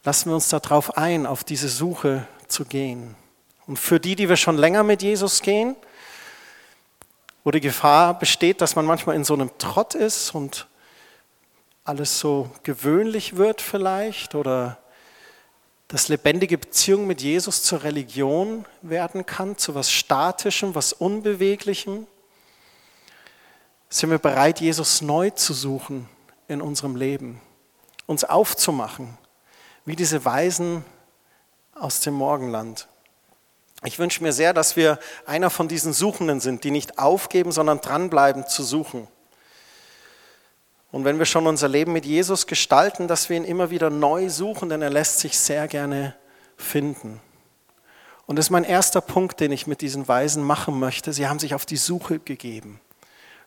lassen 0.05 0.31
wir 0.31 0.37
uns 0.37 0.49
darauf 0.49 0.97
ein, 0.97 1.26
auf 1.26 1.43
diese 1.43 1.69
Suche 1.69 2.25
zu 2.47 2.64
gehen. 2.64 3.17
Und 3.67 3.81
für 3.81 3.99
die, 3.99 4.14
die 4.14 4.28
wir 4.28 4.37
schon 4.37 4.57
länger 4.57 4.85
mit 4.85 5.02
Jesus 5.02 5.43
gehen, 5.43 5.75
wo 7.43 7.50
die 7.50 7.61
Gefahr 7.61 8.17
besteht, 8.17 8.61
dass 8.61 8.76
man 8.76 8.87
manchmal 8.87 9.17
in 9.17 9.25
so 9.25 9.35
einem 9.35 9.50
Trott 9.59 9.97
ist 9.97 10.37
und 10.37 10.69
alles 11.88 12.18
so 12.21 12.50
gewöhnlich 12.64 13.37
wird 13.37 13.62
vielleicht 13.62 14.35
oder 14.35 14.76
dass 15.88 16.09
lebendige 16.09 16.59
Beziehung 16.59 17.07
mit 17.07 17.23
Jesus 17.23 17.62
zur 17.62 17.83
Religion 17.83 18.66
werden 18.83 19.25
kann, 19.25 19.57
zu 19.57 19.75
was 19.75 19.90
Statischem, 19.90 20.75
was 20.75 20.92
Unbeweglichem? 20.92 22.07
Sind 23.88 24.11
wir 24.11 24.18
bereit, 24.18 24.61
Jesus 24.61 25.00
neu 25.00 25.30
zu 25.30 25.54
suchen 25.54 26.07
in 26.47 26.61
unserem 26.61 26.95
Leben, 26.95 27.40
uns 28.04 28.23
aufzumachen, 28.23 29.16
wie 29.87 29.97
diese 29.97 30.26
Weisen 30.26 30.85
aus 31.75 32.00
dem 32.00 32.12
Morgenland? 32.12 32.87
Ich 33.85 33.99
wünsche 33.99 34.23
mir 34.23 34.35
sehr, 34.35 34.52
dass 34.52 34.76
wir 34.76 34.99
einer 35.25 35.49
von 35.49 35.68
diesen 35.68 35.95
Suchenden 35.95 36.40
sind, 36.40 36.64
die 36.64 36.71
nicht 36.71 36.99
aufgeben, 36.99 37.50
sondern 37.50 37.80
dranbleiben 37.80 38.47
zu 38.47 38.62
suchen. 38.62 39.09
Und 40.90 41.04
wenn 41.04 41.18
wir 41.18 41.26
schon 41.26 41.47
unser 41.47 41.68
Leben 41.68 41.92
mit 41.92 42.07
Jesus 42.07 42.47
gestalten, 42.47 43.09
dass 43.09 43.28
wir 43.28 43.37
ihn 43.37 43.45
immer 43.45 43.71
wieder 43.71 43.90
neu 43.90 44.30
suchen, 44.30 44.68
denn 44.68 44.80
er 44.80 44.90
lässt 44.90 45.18
sich 45.21 45.38
sehr 45.38 45.68
gerne 45.68 46.16
finden. 46.57 47.21
Und 48.26 48.37
das 48.37 48.47
ist 48.47 48.50
mein 48.50 48.64
erster 48.64 49.00
Punkt, 49.00 49.40
den 49.40 49.52
ich 49.52 49.66
mit 49.66 49.80
diesen 49.80 50.09
Weisen 50.09 50.42
machen 50.42 50.78
möchte. 50.78 51.12
Sie 51.12 51.26
haben 51.26 51.38
sich 51.38 51.54
auf 51.54 51.66
die 51.66 51.76
Suche 51.76 52.18
gegeben. 52.18 52.80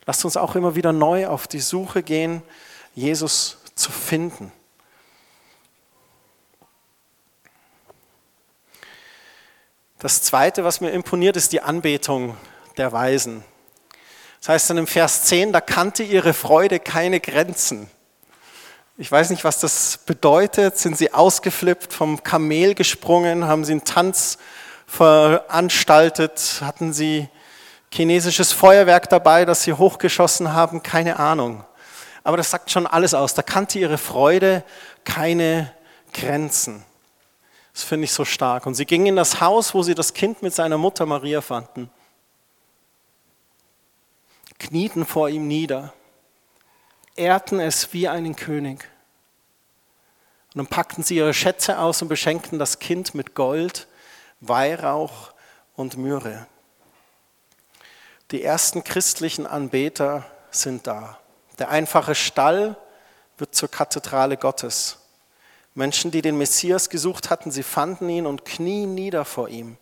Lasst 0.06 0.24
uns 0.24 0.36
auch 0.36 0.56
immer 0.56 0.74
wieder 0.74 0.92
neu 0.92 1.28
auf 1.28 1.46
die 1.46 1.60
Suche 1.60 2.02
gehen, 2.02 2.42
Jesus 2.94 3.58
zu 3.74 3.92
finden. 3.92 4.52
Das 10.00 10.22
Zweite, 10.22 10.64
was 10.64 10.80
mir 10.80 10.90
imponiert, 10.90 11.36
ist 11.36 11.52
die 11.52 11.60
Anbetung 11.60 12.36
der 12.76 12.90
Weisen. 12.90 13.44
Das 14.42 14.48
heißt 14.48 14.70
dann 14.70 14.78
im 14.78 14.88
Vers 14.88 15.22
10, 15.26 15.52
da 15.52 15.60
kannte 15.60 16.02
ihre 16.02 16.34
Freude 16.34 16.80
keine 16.80 17.20
Grenzen. 17.20 17.88
Ich 18.98 19.10
weiß 19.10 19.30
nicht, 19.30 19.44
was 19.44 19.60
das 19.60 19.98
bedeutet. 19.98 20.76
Sind 20.78 20.98
sie 20.98 21.14
ausgeflippt, 21.14 21.92
vom 21.92 22.24
Kamel 22.24 22.74
gesprungen? 22.74 23.46
Haben 23.46 23.64
sie 23.64 23.70
einen 23.70 23.84
Tanz 23.84 24.38
veranstaltet? 24.88 26.60
Hatten 26.60 26.92
sie 26.92 27.28
chinesisches 27.92 28.50
Feuerwerk 28.50 29.08
dabei, 29.08 29.44
das 29.44 29.62
sie 29.62 29.74
hochgeschossen 29.74 30.52
haben? 30.52 30.82
Keine 30.82 31.20
Ahnung. 31.20 31.64
Aber 32.24 32.36
das 32.36 32.50
sagt 32.50 32.72
schon 32.72 32.88
alles 32.88 33.14
aus. 33.14 33.34
Da 33.34 33.42
kannte 33.42 33.78
ihre 33.78 33.96
Freude 33.96 34.64
keine 35.04 35.72
Grenzen. 36.12 36.84
Das 37.72 37.84
finde 37.84 38.06
ich 38.06 38.12
so 38.12 38.24
stark. 38.24 38.66
Und 38.66 38.74
sie 38.74 38.86
gingen 38.86 39.06
in 39.06 39.16
das 39.16 39.40
Haus, 39.40 39.72
wo 39.72 39.84
sie 39.84 39.94
das 39.94 40.12
Kind 40.12 40.42
mit 40.42 40.52
seiner 40.52 40.78
Mutter 40.78 41.06
Maria 41.06 41.42
fanden 41.42 41.90
knieten 44.62 45.04
vor 45.04 45.28
ihm 45.28 45.48
nieder, 45.48 45.92
ehrten 47.16 47.60
es 47.60 47.92
wie 47.92 48.08
einen 48.08 48.36
König. 48.36 48.88
Und 50.54 50.58
dann 50.58 50.66
packten 50.66 51.02
sie 51.02 51.16
ihre 51.16 51.34
Schätze 51.34 51.78
aus 51.78 52.00
und 52.02 52.08
beschenkten 52.08 52.58
das 52.58 52.78
Kind 52.78 53.14
mit 53.14 53.34
Gold, 53.34 53.88
Weihrauch 54.40 55.32
und 55.74 55.96
Myrrhe. 55.96 56.46
Die 58.30 58.42
ersten 58.42 58.84
christlichen 58.84 59.46
Anbeter 59.46 60.24
sind 60.50 60.86
da. 60.86 61.18
Der 61.58 61.70
einfache 61.70 62.14
Stall 62.14 62.76
wird 63.38 63.54
zur 63.54 63.70
Kathedrale 63.70 64.36
Gottes. 64.36 64.98
Menschen, 65.74 66.10
die 66.10 66.22
den 66.22 66.38
Messias 66.38 66.90
gesucht 66.90 67.30
hatten, 67.30 67.50
sie 67.50 67.62
fanden 67.62 68.08
ihn 68.08 68.26
und 68.26 68.44
knien 68.44 68.94
nieder 68.94 69.24
vor 69.24 69.48
ihm. 69.48 69.76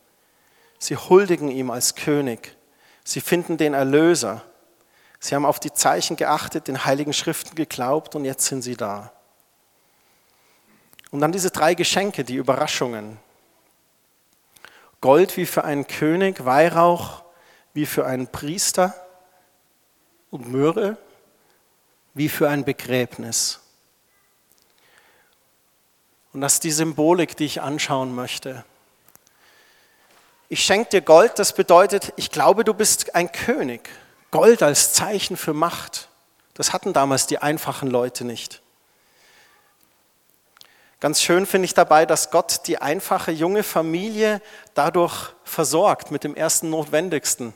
Sie 0.78 0.96
huldigen 0.96 1.50
ihm 1.50 1.70
als 1.70 1.94
König. 1.94 2.56
Sie 3.04 3.20
finden 3.20 3.56
den 3.56 3.75
Erlöser. 3.75 4.42
Sie 5.21 5.35
haben 5.35 5.45
auf 5.45 5.61
die 5.61 5.73
Zeichen 5.73 6.17
geachtet, 6.17 6.67
den 6.67 6.87
heiligen 6.87 7.12
Schriften 7.12 7.55
geglaubt 7.55 8.15
und 8.15 8.25
jetzt 8.25 8.47
sind 8.47 8.62
sie 8.62 8.77
da. 8.77 9.12
Und 11.11 11.21
dann 11.21 11.31
diese 11.31 11.50
drei 11.50 11.75
Geschenke, 11.75 12.25
die 12.25 12.37
Überraschungen. 12.37 13.19
Gold 15.02 15.37
wie 15.37 15.47
für 15.47 15.65
einen 15.65 15.87
König, 15.87 16.45
Weihrauch 16.45 17.23
wie 17.75 17.87
für 17.87 18.06
einen 18.06 18.28
Priester 18.28 18.95
und 20.30 20.49
Myrrhe 20.50 20.97
wie 22.15 22.28
für 22.28 22.49
ein 22.49 22.65
Begräbnis. 22.65 23.61
Und 26.33 26.41
das 26.41 26.54
ist 26.54 26.65
die 26.65 26.71
Symbolik, 26.71 27.37
die 27.37 27.45
ich 27.45 27.61
anschauen 27.61 28.15
möchte. 28.15 28.65
Ich 30.49 30.65
schenke 30.65 30.91
dir 30.91 31.00
Gold, 31.00 31.39
das 31.39 31.54
bedeutet, 31.54 32.13
ich 32.17 32.30
glaube, 32.30 32.65
du 32.65 32.73
bist 32.73 33.15
ein 33.15 33.30
König. 33.30 33.89
Gold 34.30 34.62
als 34.62 34.93
Zeichen 34.93 35.36
für 35.36 35.54
Macht, 35.54 36.08
das 36.54 36.73
hatten 36.73 36.93
damals 36.93 37.26
die 37.26 37.38
einfachen 37.38 37.90
Leute 37.90 38.25
nicht. 38.25 38.62
Ganz 41.00 41.23
schön 41.23 41.47
finde 41.47 41.64
ich 41.64 41.73
dabei, 41.75 42.04
dass 42.04 42.30
Gott 42.30 42.66
die 42.66 42.78
einfache 42.78 43.30
junge 43.30 43.62
Familie 43.62 44.43
dadurch 44.75 45.30
versorgt 45.45 46.10
mit 46.10 46.25
dem 46.25 46.36
ersten 46.36 46.69
Notwendigsten. 46.69 47.54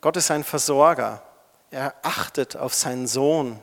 Gott 0.00 0.16
ist 0.16 0.30
ein 0.30 0.44
Versorger. 0.44 1.22
Er 1.72 1.94
achtet 2.02 2.56
auf 2.56 2.74
seinen 2.74 3.08
Sohn, 3.08 3.60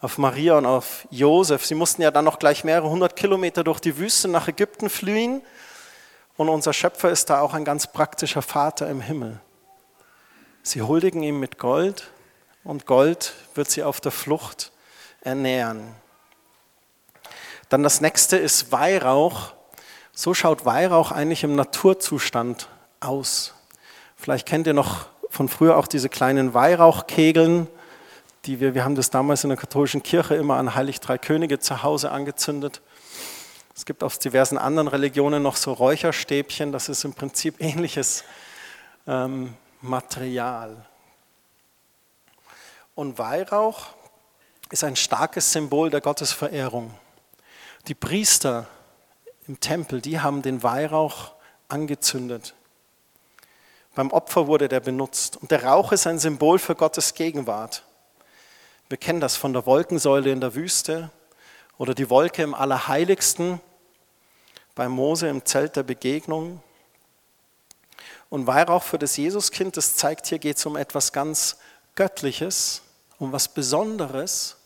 auf 0.00 0.16
Maria 0.16 0.56
und 0.56 0.64
auf 0.64 1.06
Josef. 1.10 1.66
Sie 1.66 1.74
mussten 1.74 2.00
ja 2.00 2.10
dann 2.10 2.24
noch 2.24 2.38
gleich 2.38 2.64
mehrere 2.64 2.88
hundert 2.88 3.16
Kilometer 3.16 3.62
durch 3.62 3.80
die 3.80 3.98
Wüste 3.98 4.28
nach 4.28 4.48
Ägypten 4.48 4.88
fliehen. 4.88 5.42
Und 6.38 6.48
unser 6.48 6.72
Schöpfer 6.72 7.10
ist 7.10 7.28
da 7.28 7.40
auch 7.42 7.52
ein 7.52 7.66
ganz 7.66 7.86
praktischer 7.86 8.40
Vater 8.40 8.88
im 8.88 9.02
Himmel. 9.02 9.40
Sie 10.62 10.82
huldigen 10.82 11.22
ihm 11.22 11.40
mit 11.40 11.58
Gold 11.58 12.10
und 12.64 12.86
Gold 12.86 13.34
wird 13.54 13.70
sie 13.70 13.82
auf 13.82 14.00
der 14.00 14.12
Flucht 14.12 14.72
ernähren. 15.20 15.94
Dann 17.68 17.82
das 17.82 18.00
nächste 18.00 18.36
ist 18.36 18.72
Weihrauch. 18.72 19.52
So 20.12 20.34
schaut 20.34 20.64
Weihrauch 20.64 21.12
eigentlich 21.12 21.44
im 21.44 21.54
Naturzustand 21.54 22.68
aus. 23.00 23.54
Vielleicht 24.16 24.46
kennt 24.46 24.66
ihr 24.66 24.74
noch 24.74 25.06
von 25.30 25.48
früher 25.48 25.76
auch 25.76 25.86
diese 25.86 26.08
kleinen 26.08 26.54
Weihrauchkegeln, 26.54 27.68
die 28.46 28.60
wir, 28.60 28.74
wir 28.74 28.84
haben 28.84 28.94
das 28.94 29.10
damals 29.10 29.44
in 29.44 29.50
der 29.50 29.58
katholischen 29.58 30.02
Kirche 30.02 30.34
immer 30.34 30.56
an 30.56 30.74
Heilig 30.74 31.00
Drei 31.00 31.18
Könige 31.18 31.58
zu 31.58 31.82
Hause 31.82 32.10
angezündet. 32.10 32.80
Es 33.76 33.84
gibt 33.84 34.02
aus 34.02 34.18
diversen 34.18 34.58
anderen 34.58 34.88
Religionen 34.88 35.42
noch 35.42 35.56
so 35.56 35.72
Räucherstäbchen, 35.72 36.72
das 36.72 36.88
ist 36.88 37.04
im 37.04 37.12
Prinzip 37.14 37.56
ähnliches 37.60 38.24
ähm, 39.06 39.54
Material. 39.80 40.84
Und 42.94 43.18
Weihrauch 43.18 43.86
ist 44.70 44.84
ein 44.84 44.96
starkes 44.96 45.52
Symbol 45.52 45.90
der 45.90 46.00
Gottesverehrung. 46.00 46.92
Die 47.86 47.94
Priester 47.94 48.66
im 49.46 49.60
Tempel, 49.60 50.00
die 50.00 50.20
haben 50.20 50.42
den 50.42 50.62
Weihrauch 50.62 51.32
angezündet. 51.68 52.54
Beim 53.94 54.10
Opfer 54.10 54.46
wurde 54.46 54.68
der 54.68 54.80
benutzt. 54.80 55.36
Und 55.36 55.50
der 55.50 55.64
Rauch 55.64 55.92
ist 55.92 56.06
ein 56.06 56.18
Symbol 56.18 56.58
für 56.58 56.74
Gottes 56.74 57.14
Gegenwart. 57.14 57.82
Wir 58.88 58.98
kennen 58.98 59.20
das 59.20 59.36
von 59.36 59.52
der 59.52 59.66
Wolkensäule 59.66 60.30
in 60.30 60.40
der 60.40 60.54
Wüste 60.54 61.10
oder 61.78 61.94
die 61.94 62.10
Wolke 62.10 62.42
im 62.42 62.54
Allerheiligsten 62.54 63.60
bei 64.74 64.88
Mose 64.88 65.28
im 65.28 65.44
Zelt 65.44 65.76
der 65.76 65.82
Begegnung. 65.82 66.62
Und 68.30 68.46
Weihrauch 68.46 68.82
für 68.82 68.98
das 68.98 69.16
Jesuskind, 69.16 69.76
das 69.76 69.96
zeigt, 69.96 70.26
hier 70.26 70.38
geht 70.38 70.58
es 70.58 70.66
um 70.66 70.76
etwas 70.76 71.12
ganz 71.12 71.56
Göttliches, 71.94 72.82
um 73.18 73.32
was 73.32 73.48
Besonderes. 73.48 74.56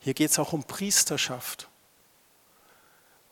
Hier 0.00 0.14
geht 0.14 0.30
es 0.30 0.38
auch 0.38 0.52
um 0.52 0.64
Priesterschaft. 0.64 1.68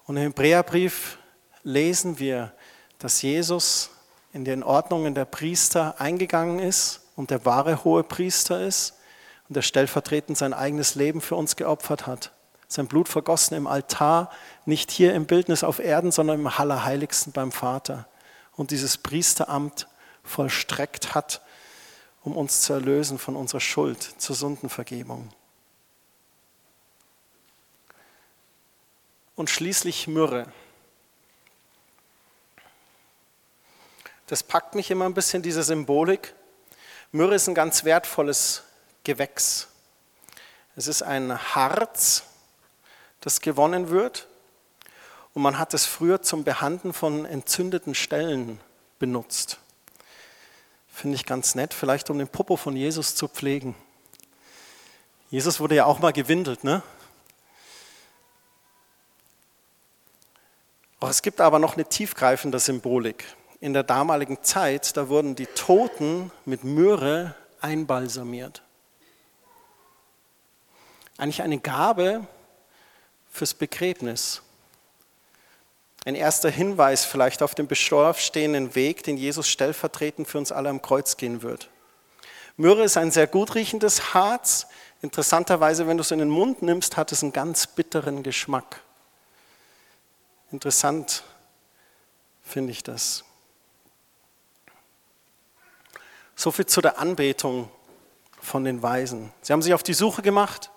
Und 0.06 0.16
im 0.16 0.22
Hebräerbrief 0.24 1.18
lesen 1.62 2.18
wir, 2.18 2.52
dass 2.98 3.22
Jesus 3.22 3.90
in 4.32 4.44
den 4.44 4.62
Ordnungen 4.62 5.14
der 5.14 5.24
Priester 5.24 6.00
eingegangen 6.00 6.58
ist 6.58 7.00
und 7.16 7.30
der 7.30 7.44
wahre 7.44 7.84
hohe 7.84 8.04
Priester 8.04 8.60
ist 8.60 8.94
und 9.48 9.56
der 9.56 9.62
stellvertretend 9.62 10.38
sein 10.38 10.54
eigenes 10.54 10.94
Leben 10.94 11.20
für 11.20 11.36
uns 11.36 11.56
geopfert 11.56 12.06
hat. 12.06 12.32
Sein 12.68 12.86
Blut 12.86 13.08
vergossen 13.08 13.54
im 13.54 13.66
Altar, 13.66 14.30
nicht 14.64 14.90
hier 14.90 15.14
im 15.14 15.26
Bildnis 15.26 15.62
auf 15.62 15.78
Erden, 15.78 16.10
sondern 16.10 16.40
im 16.40 16.46
Allerheiligsten 16.46 17.32
beim 17.32 17.52
Vater 17.52 18.06
und 18.56 18.70
dieses 18.70 18.98
Priesteramt 18.98 19.86
vollstreckt 20.24 21.14
hat, 21.14 21.40
um 22.22 22.36
uns 22.36 22.62
zu 22.62 22.72
erlösen 22.72 23.18
von 23.18 23.36
unserer 23.36 23.60
Schuld 23.60 24.02
zur 24.18 24.34
Sündenvergebung. 24.34 25.32
Und 29.36 29.50
schließlich 29.50 30.08
Myrrhe. 30.08 30.50
Das 34.26 34.42
packt 34.42 34.74
mich 34.74 34.90
immer 34.90 35.04
ein 35.04 35.14
bisschen, 35.14 35.42
diese 35.42 35.62
Symbolik. 35.62 36.34
Myrrhe 37.12 37.36
ist 37.36 37.48
ein 37.48 37.54
ganz 37.54 37.84
wertvolles 37.84 38.64
Gewächs. 39.04 39.68
Es 40.74 40.88
ist 40.88 41.02
ein 41.02 41.38
Harz, 41.54 42.24
das 43.20 43.40
gewonnen 43.40 43.90
wird 43.90 44.26
und 45.36 45.42
man 45.42 45.58
hat 45.58 45.74
es 45.74 45.84
früher 45.84 46.22
zum 46.22 46.44
Behandeln 46.44 46.94
von 46.94 47.26
entzündeten 47.26 47.94
Stellen 47.94 48.58
benutzt. 48.98 49.58
Finde 50.88 51.16
ich 51.16 51.26
ganz 51.26 51.54
nett, 51.54 51.74
vielleicht 51.74 52.08
um 52.08 52.16
den 52.16 52.26
Popo 52.26 52.56
von 52.56 52.74
Jesus 52.74 53.14
zu 53.14 53.28
pflegen. 53.28 53.74
Jesus 55.28 55.60
wurde 55.60 55.74
ja 55.74 55.84
auch 55.84 55.98
mal 55.98 56.14
gewindelt, 56.14 56.64
ne? 56.64 56.82
Auch 61.00 61.10
es 61.10 61.20
gibt 61.20 61.42
aber 61.42 61.58
noch 61.58 61.74
eine 61.74 61.84
tiefgreifende 61.84 62.58
Symbolik. 62.58 63.26
In 63.60 63.74
der 63.74 63.82
damaligen 63.82 64.42
Zeit, 64.42 64.96
da 64.96 65.10
wurden 65.10 65.36
die 65.36 65.44
Toten 65.44 66.32
mit 66.46 66.64
Myrrhe 66.64 67.34
einbalsamiert. 67.60 68.62
Eigentlich 71.18 71.42
eine 71.42 71.58
Gabe 71.58 72.26
fürs 73.28 73.52
Begräbnis. 73.52 74.40
Ein 76.06 76.14
erster 76.14 76.50
Hinweis 76.50 77.04
vielleicht 77.04 77.42
auf 77.42 77.56
den 77.56 77.66
bevorstehenden 77.66 78.76
Weg, 78.76 79.02
den 79.02 79.16
Jesus 79.16 79.48
stellvertretend 79.48 80.28
für 80.28 80.38
uns 80.38 80.52
alle 80.52 80.68
am 80.68 80.80
Kreuz 80.80 81.16
gehen 81.16 81.42
wird. 81.42 81.68
Myrrhe 82.56 82.84
ist 82.84 82.96
ein 82.96 83.10
sehr 83.10 83.26
gut 83.26 83.56
riechendes 83.56 84.14
Harz. 84.14 84.68
Interessanterweise, 85.02 85.88
wenn 85.88 85.96
du 85.96 86.02
es 86.02 86.12
in 86.12 86.20
den 86.20 86.28
Mund 86.28 86.62
nimmst, 86.62 86.96
hat 86.96 87.10
es 87.10 87.24
einen 87.24 87.32
ganz 87.32 87.66
bitteren 87.66 88.22
Geschmack. 88.22 88.82
Interessant 90.52 91.24
finde 92.44 92.70
ich 92.70 92.84
das. 92.84 93.24
So 96.36 96.52
viel 96.52 96.66
zu 96.66 96.80
der 96.80 97.00
Anbetung 97.00 97.68
von 98.40 98.62
den 98.62 98.80
Weisen. 98.80 99.32
Sie 99.42 99.52
haben 99.52 99.62
sich 99.62 99.74
auf 99.74 99.82
die 99.82 99.92
Suche 99.92 100.22
gemacht, 100.22 100.70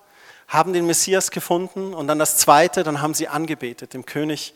haben 0.47 0.73
den 0.73 0.87
Messias 0.87 1.29
gefunden 1.29 1.93
und 1.93 2.07
dann 2.07 2.17
das 2.17 2.37
Zweite, 2.37 2.83
dann 2.83 2.99
haben 2.99 3.13
sie 3.13 3.27
angebetet, 3.27 3.93
dem 3.93 4.07
König 4.07 4.55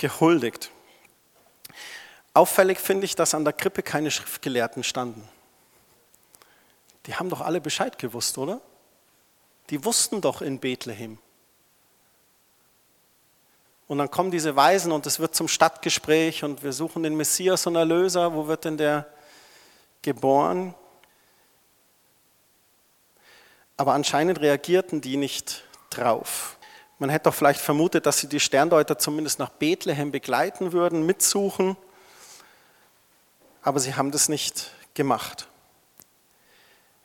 gehuldigt. 0.00 0.70
Auffällig 2.34 2.80
finde 2.80 3.04
ich, 3.04 3.14
dass 3.14 3.34
an 3.34 3.44
der 3.44 3.52
Krippe 3.52 3.82
keine 3.82 4.10
Schriftgelehrten 4.10 4.82
standen. 4.82 5.28
Die 7.06 7.14
haben 7.14 7.28
doch 7.28 7.40
alle 7.40 7.60
Bescheid 7.60 7.98
gewusst, 7.98 8.38
oder? 8.38 8.60
Die 9.68 9.84
wussten 9.84 10.20
doch 10.20 10.42
in 10.42 10.58
Bethlehem. 10.58 11.18
Und 13.88 13.98
dann 13.98 14.10
kommen 14.10 14.30
diese 14.30 14.54
Weisen 14.56 14.92
und 14.92 15.06
es 15.06 15.18
wird 15.18 15.34
zum 15.34 15.48
Stadtgespräch 15.48 16.44
und 16.44 16.62
wir 16.62 16.72
suchen 16.72 17.02
den 17.02 17.16
Messias 17.16 17.66
und 17.66 17.76
Erlöser. 17.76 18.32
Wo 18.34 18.46
wird 18.46 18.64
denn 18.64 18.76
der 18.76 19.12
geboren? 20.02 20.74
Aber 23.76 23.94
anscheinend 23.94 24.40
reagierten 24.40 25.00
die 25.00 25.16
nicht 25.16 25.64
drauf. 25.90 26.56
Man 27.00 27.08
hätte 27.08 27.24
doch 27.24 27.34
vielleicht 27.34 27.62
vermutet, 27.62 28.04
dass 28.04 28.18
sie 28.18 28.28
die 28.28 28.40
Sterndeuter 28.40 28.98
zumindest 28.98 29.38
nach 29.38 29.48
Bethlehem 29.48 30.12
begleiten 30.12 30.72
würden, 30.72 31.06
mitsuchen. 31.06 31.78
Aber 33.62 33.80
sie 33.80 33.94
haben 33.94 34.10
das 34.10 34.28
nicht 34.28 34.70
gemacht. 34.92 35.48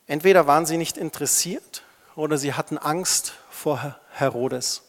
Entweder 0.05 0.47
waren 0.47 0.65
sie 0.65 0.75
nicht 0.75 0.97
interessiert 0.97 1.84
oder 2.17 2.38
sie 2.38 2.53
hatten 2.53 2.77
Angst 2.77 3.36
vor 3.49 3.97
Herodes. 4.12 4.84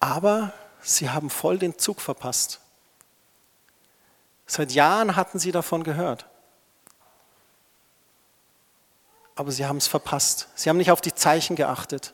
Aber 0.00 0.52
sie 0.82 1.08
haben 1.08 1.30
voll 1.30 1.58
den 1.58 1.78
Zug 1.78 2.00
verpasst. 2.00 2.58
Seit 4.44 4.72
Jahren 4.72 5.14
hatten 5.14 5.38
sie 5.38 5.52
davon 5.52 5.84
gehört. 5.84 6.26
Aber 9.36 9.52
sie 9.52 9.66
haben 9.66 9.76
es 9.76 9.86
verpasst. 9.86 10.48
Sie 10.56 10.68
haben 10.68 10.78
nicht 10.78 10.90
auf 10.90 11.00
die 11.00 11.14
Zeichen 11.14 11.54
geachtet. 11.54 12.12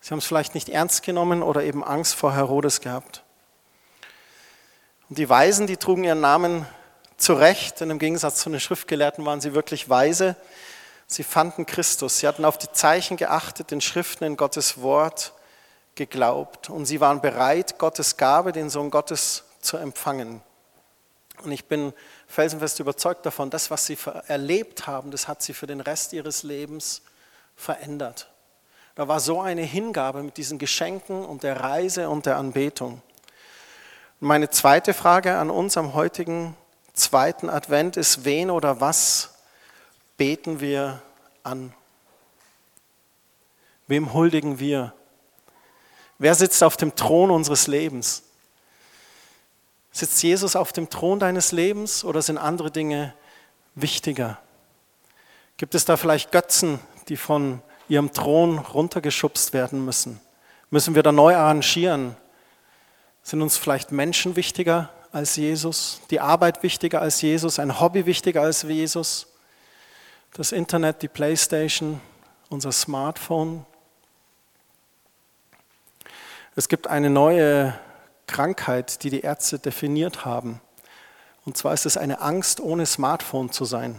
Sie 0.00 0.10
haben 0.10 0.18
es 0.18 0.26
vielleicht 0.26 0.54
nicht 0.54 0.68
ernst 0.68 1.02
genommen 1.02 1.42
oder 1.42 1.62
eben 1.62 1.82
Angst 1.82 2.14
vor 2.14 2.34
Herodes 2.34 2.80
gehabt. 2.80 3.24
Und 5.08 5.18
die 5.18 5.28
Weisen, 5.28 5.66
die 5.66 5.76
trugen 5.76 6.04
ihren 6.04 6.20
Namen 6.20 6.66
zu 7.16 7.34
Recht, 7.34 7.80
denn 7.80 7.90
im 7.90 7.98
Gegensatz 7.98 8.40
zu 8.40 8.50
den 8.50 8.60
Schriftgelehrten 8.60 9.24
waren 9.24 9.40
sie 9.40 9.54
wirklich 9.54 9.88
weise. 9.88 10.36
Sie 11.06 11.22
fanden 11.22 11.66
Christus. 11.66 12.18
Sie 12.18 12.26
hatten 12.26 12.44
auf 12.44 12.58
die 12.58 12.70
Zeichen 12.72 13.16
geachtet, 13.16 13.70
den 13.70 13.80
Schriften 13.80 14.24
in 14.24 14.36
Gottes 14.36 14.80
Wort 14.82 15.32
geglaubt. 15.94 16.68
Und 16.68 16.86
sie 16.86 17.00
waren 17.00 17.20
bereit, 17.20 17.78
Gottes 17.78 18.16
Gabe, 18.16 18.52
den 18.52 18.70
Sohn 18.70 18.90
Gottes, 18.90 19.44
zu 19.60 19.76
empfangen. 19.76 20.42
Und 21.42 21.52
ich 21.52 21.66
bin 21.66 21.92
felsenfest 22.26 22.80
überzeugt 22.80 23.26
davon, 23.26 23.50
das, 23.50 23.70
was 23.70 23.86
sie 23.86 23.98
erlebt 24.26 24.86
haben, 24.86 25.10
das 25.10 25.28
hat 25.28 25.42
sie 25.42 25.54
für 25.54 25.66
den 25.66 25.80
Rest 25.80 26.12
ihres 26.12 26.42
Lebens 26.42 27.02
verändert. 27.54 28.30
Da 28.96 29.06
war 29.08 29.20
so 29.20 29.42
eine 29.42 29.60
Hingabe 29.60 30.22
mit 30.22 30.38
diesen 30.38 30.58
Geschenken 30.58 31.22
und 31.22 31.42
der 31.42 31.60
Reise 31.60 32.08
und 32.08 32.24
der 32.24 32.38
Anbetung. 32.38 33.02
Meine 34.20 34.48
zweite 34.48 34.94
Frage 34.94 35.36
an 35.36 35.50
uns 35.50 35.76
am 35.76 35.92
heutigen 35.92 36.56
zweiten 36.94 37.50
Advent 37.50 37.98
ist, 37.98 38.24
wen 38.24 38.50
oder 38.50 38.80
was 38.80 39.34
beten 40.16 40.60
wir 40.60 41.02
an? 41.42 41.74
Wem 43.86 44.14
huldigen 44.14 44.60
wir? 44.60 44.94
Wer 46.16 46.34
sitzt 46.34 46.64
auf 46.64 46.78
dem 46.78 46.96
Thron 46.96 47.30
unseres 47.30 47.66
Lebens? 47.66 48.22
Sitzt 49.92 50.22
Jesus 50.22 50.56
auf 50.56 50.72
dem 50.72 50.88
Thron 50.88 51.18
deines 51.18 51.52
Lebens 51.52 52.02
oder 52.02 52.22
sind 52.22 52.38
andere 52.38 52.70
Dinge 52.70 53.12
wichtiger? 53.74 54.38
Gibt 55.58 55.74
es 55.74 55.84
da 55.84 55.98
vielleicht 55.98 56.32
Götzen, 56.32 56.80
die 57.08 57.18
von 57.18 57.60
ihrem 57.88 58.12
Thron 58.12 58.58
runtergeschubst 58.58 59.52
werden 59.52 59.84
müssen? 59.84 60.20
Müssen 60.70 60.94
wir 60.94 61.02
da 61.02 61.12
neu 61.12 61.36
arrangieren? 61.36 62.16
Sind 63.22 63.42
uns 63.42 63.56
vielleicht 63.56 63.92
Menschen 63.92 64.36
wichtiger 64.36 64.90
als 65.12 65.36
Jesus? 65.36 66.00
Die 66.10 66.20
Arbeit 66.20 66.62
wichtiger 66.62 67.00
als 67.00 67.22
Jesus? 67.22 67.58
Ein 67.58 67.80
Hobby 67.80 68.06
wichtiger 68.06 68.42
als 68.42 68.62
Jesus? 68.62 69.26
Das 70.34 70.52
Internet, 70.52 71.02
die 71.02 71.08
Playstation, 71.08 72.00
unser 72.48 72.72
Smartphone? 72.72 73.64
Es 76.54 76.68
gibt 76.68 76.86
eine 76.86 77.10
neue 77.10 77.78
Krankheit, 78.26 79.02
die 79.02 79.10
die 79.10 79.20
Ärzte 79.20 79.58
definiert 79.58 80.24
haben. 80.24 80.60
Und 81.44 81.56
zwar 81.56 81.74
ist 81.74 81.86
es 81.86 81.96
eine 81.96 82.20
Angst, 82.20 82.60
ohne 82.60 82.86
Smartphone 82.86 83.52
zu 83.52 83.64
sein. 83.64 83.98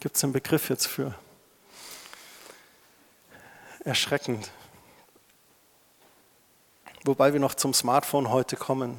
Gibt 0.00 0.16
es 0.16 0.24
einen 0.24 0.32
Begriff 0.32 0.70
jetzt 0.70 0.86
für? 0.86 1.14
Erschreckend. 3.84 4.50
Wobei 7.04 7.34
wir 7.34 7.40
noch 7.40 7.54
zum 7.54 7.74
Smartphone 7.74 8.30
heute 8.30 8.56
kommen. 8.56 8.96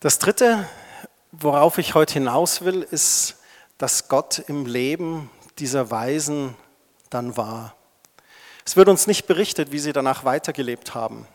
Das 0.00 0.18
Dritte, 0.18 0.66
worauf 1.32 1.76
ich 1.76 1.94
heute 1.94 2.14
hinaus 2.14 2.62
will, 2.62 2.80
ist, 2.80 3.36
dass 3.76 4.08
Gott 4.08 4.38
im 4.38 4.64
Leben 4.64 5.30
dieser 5.58 5.90
Weisen 5.90 6.56
dann 7.10 7.36
war. 7.36 7.76
Es 8.64 8.76
wird 8.76 8.88
uns 8.88 9.06
nicht 9.06 9.26
berichtet, 9.26 9.70
wie 9.70 9.80
sie 9.80 9.92
danach 9.92 10.24
weitergelebt 10.24 10.94
haben, 10.94 11.28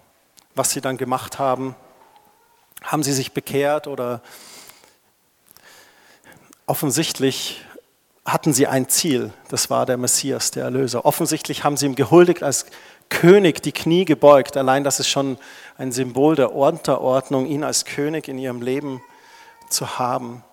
was 0.56 0.72
sie 0.72 0.82
dann 0.82 0.98
gemacht 0.98 1.38
haben. 1.38 1.76
Haben 2.84 3.04
sie 3.04 3.14
sich 3.14 3.32
bekehrt 3.32 3.86
oder 3.86 4.24
offensichtlich 6.66 7.66
hatten 8.26 8.54
sie 8.54 8.68
ein 8.68 8.88
Ziel, 8.88 9.32
das 9.50 9.70
war 9.70 9.86
der 9.86 9.98
Messias, 9.98 10.52
der 10.52 10.64
Erlöser. 10.64 11.06
Offensichtlich 11.06 11.64
haben 11.64 11.76
sie 11.76 11.88
ihm 11.88 11.96
gehuldigt 11.96 12.44
als 12.44 12.66
König 13.10 13.62
die 13.62 13.72
Knie 13.72 14.06
gebeugt. 14.06 14.58
Allein 14.58 14.84
das 14.84 15.00
ist 15.00 15.10
schon 15.10 15.38
ein 15.78 15.92
Symbol 15.92 16.36
der 16.36 16.54
Unterordnung, 16.54 17.46
ihn 17.46 17.64
als 17.64 17.86
König 17.86 18.28
in 18.28 18.38
ihrem 18.38 18.62
Leben 18.62 19.02
zu 19.70 20.00
haben. 20.00 20.44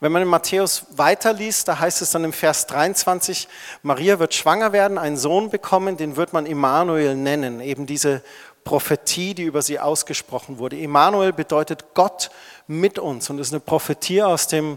Wenn 0.00 0.12
man 0.12 0.22
in 0.22 0.28
Matthäus 0.28 0.86
weiterliest, 0.90 1.66
da 1.66 1.80
heißt 1.80 2.02
es 2.02 2.12
dann 2.12 2.22
im 2.22 2.32
Vers 2.32 2.68
23, 2.68 3.48
Maria 3.82 4.20
wird 4.20 4.32
schwanger 4.32 4.72
werden, 4.72 4.96
einen 4.96 5.16
Sohn 5.16 5.50
bekommen, 5.50 5.96
den 5.96 6.14
wird 6.14 6.32
man 6.32 6.46
Immanuel 6.46 7.16
nennen, 7.16 7.60
eben 7.60 7.84
diese 7.84 8.22
Prophetie, 8.68 9.32
die 9.32 9.44
über 9.44 9.62
sie 9.62 9.80
ausgesprochen 9.80 10.58
wurde. 10.58 10.78
Immanuel 10.78 11.32
bedeutet 11.32 11.94
Gott 11.94 12.30
mit 12.66 12.98
uns 12.98 13.30
und 13.30 13.38
ist 13.38 13.50
eine 13.50 13.60
Prophetie 13.60 14.22
aus 14.22 14.46
dem 14.46 14.76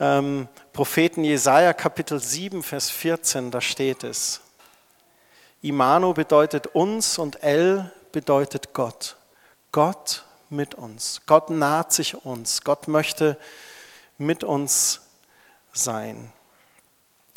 ähm, 0.00 0.48
Propheten 0.72 1.22
Jesaja 1.22 1.72
Kapitel 1.72 2.18
7, 2.18 2.64
Vers 2.64 2.90
14, 2.90 3.52
da 3.52 3.60
steht 3.60 4.02
es. 4.02 4.40
Imano 5.62 6.12
bedeutet 6.12 6.66
uns 6.74 7.18
und 7.18 7.40
El 7.44 7.92
bedeutet 8.10 8.72
Gott. 8.72 9.16
Gott 9.70 10.24
mit 10.48 10.74
uns. 10.74 11.20
Gott 11.26 11.50
naht 11.50 11.92
sich 11.92 12.24
uns. 12.24 12.64
Gott 12.64 12.88
möchte 12.88 13.38
mit 14.18 14.42
uns 14.42 15.02
sein. 15.72 16.32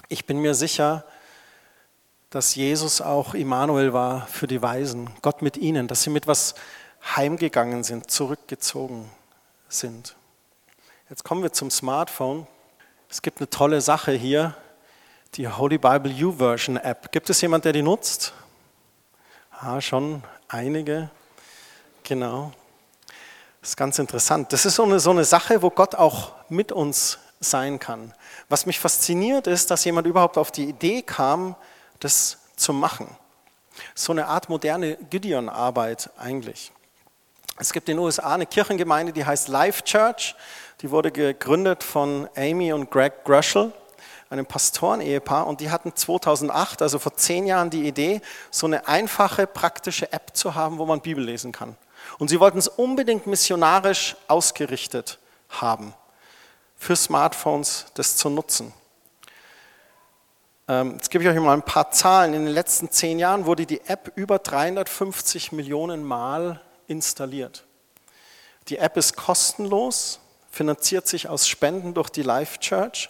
Ich 0.09 0.25
bin 0.25 0.39
mir 0.39 0.55
sicher, 0.55 1.05
dass 2.33 2.55
Jesus 2.55 2.99
auch 2.99 3.35
Immanuel 3.35 3.93
war 3.93 4.25
für 4.25 4.47
die 4.47 4.59
Weisen, 4.59 5.07
Gott 5.21 5.43
mit 5.43 5.55
ihnen, 5.55 5.87
dass 5.87 6.01
sie 6.01 6.09
mit 6.09 6.25
was 6.25 6.55
heimgegangen 7.15 7.83
sind, 7.83 8.09
zurückgezogen 8.09 9.07
sind. 9.69 10.15
Jetzt 11.11 11.23
kommen 11.23 11.43
wir 11.43 11.53
zum 11.53 11.69
Smartphone. 11.69 12.47
Es 13.07 13.21
gibt 13.21 13.37
eine 13.37 13.51
tolle 13.51 13.81
Sache 13.81 14.13
hier, 14.13 14.57
die 15.35 15.47
Holy 15.47 15.77
Bible 15.77 16.11
U-Version 16.25 16.77
App. 16.77 17.11
Gibt 17.11 17.29
es 17.29 17.39
jemand, 17.39 17.65
der 17.65 17.73
die 17.73 17.83
nutzt? 17.83 18.33
Ah, 19.51 19.79
schon 19.79 20.23
einige. 20.47 21.11
Genau. 22.01 22.51
Das 23.61 23.69
ist 23.69 23.77
ganz 23.77 23.99
interessant. 23.99 24.51
Das 24.51 24.65
ist 24.65 24.73
so 24.73 24.85
eine, 24.85 24.99
so 24.99 25.11
eine 25.11 25.23
Sache, 25.23 25.61
wo 25.61 25.69
Gott 25.69 25.93
auch 25.93 26.31
mit 26.49 26.71
uns 26.71 27.19
sein 27.39 27.77
kann. 27.77 28.11
Was 28.49 28.65
mich 28.65 28.79
fasziniert 28.79 29.45
ist, 29.45 29.69
dass 29.69 29.85
jemand 29.85 30.07
überhaupt 30.07 30.39
auf 30.39 30.49
die 30.49 30.63
Idee 30.63 31.03
kam, 31.03 31.55
das 31.99 32.37
zu 32.55 32.73
machen. 32.73 33.07
So 33.95 34.11
eine 34.11 34.27
Art 34.27 34.49
moderne 34.49 34.97
Gideon-Arbeit 35.09 36.09
eigentlich. 36.17 36.71
Es 37.57 37.71
gibt 37.71 37.87
in 37.89 37.97
den 37.97 38.03
USA 38.03 38.33
eine 38.33 38.45
Kirchengemeinde, 38.45 39.13
die 39.13 39.25
heißt 39.25 39.47
Life 39.47 39.83
Church. 39.83 40.35
Die 40.81 40.89
wurde 40.89 41.11
gegründet 41.11 41.83
von 41.83 42.27
Amy 42.35 42.73
und 42.73 42.89
Greg 42.89 43.23
Grushel, 43.23 43.71
einem 44.29 44.45
Pastoren-Ehepaar. 44.45 45.45
Und 45.47 45.61
die 45.61 45.69
hatten 45.69 45.95
2008, 45.95 46.81
also 46.81 46.97
vor 46.97 47.15
zehn 47.15 47.45
Jahren, 47.45 47.69
die 47.69 47.87
Idee, 47.87 48.21
so 48.49 48.65
eine 48.65 48.87
einfache, 48.87 49.45
praktische 49.45 50.11
App 50.11 50.35
zu 50.35 50.55
haben, 50.55 50.79
wo 50.79 50.85
man 50.85 51.01
Bibel 51.01 51.23
lesen 51.23 51.51
kann. 51.51 51.77
Und 52.17 52.29
sie 52.29 52.39
wollten 52.39 52.57
es 52.57 52.67
unbedingt 52.67 53.27
missionarisch 53.27 54.15
ausgerichtet 54.27 55.19
haben, 55.49 55.93
für 56.75 56.95
Smartphones 56.95 57.85
das 57.93 58.17
zu 58.17 58.29
nutzen. 58.29 58.73
Ähm, 60.73 60.93
jetzt 60.93 61.11
gebe 61.11 61.23
ich 61.23 61.29
euch 61.29 61.39
mal 61.39 61.53
ein 61.53 61.61
paar 61.61 61.91
Zahlen. 61.91 62.33
In 62.33 62.45
den 62.45 62.53
letzten 62.53 62.89
zehn 62.89 63.19
Jahren 63.19 63.45
wurde 63.45 63.67
die 63.67 63.81
App 63.81 64.11
über 64.15 64.39
350 64.39 65.51
Millionen 65.51 66.03
Mal 66.03 66.61
installiert. 66.87 67.65
Die 68.69 68.77
App 68.77 68.97
ist 68.97 69.15
kostenlos, 69.15 70.19
finanziert 70.49 71.07
sich 71.07 71.29
aus 71.29 71.47
Spenden 71.47 71.93
durch 71.93 72.09
die 72.09 72.23
Life 72.23 72.59
Church. 72.59 73.09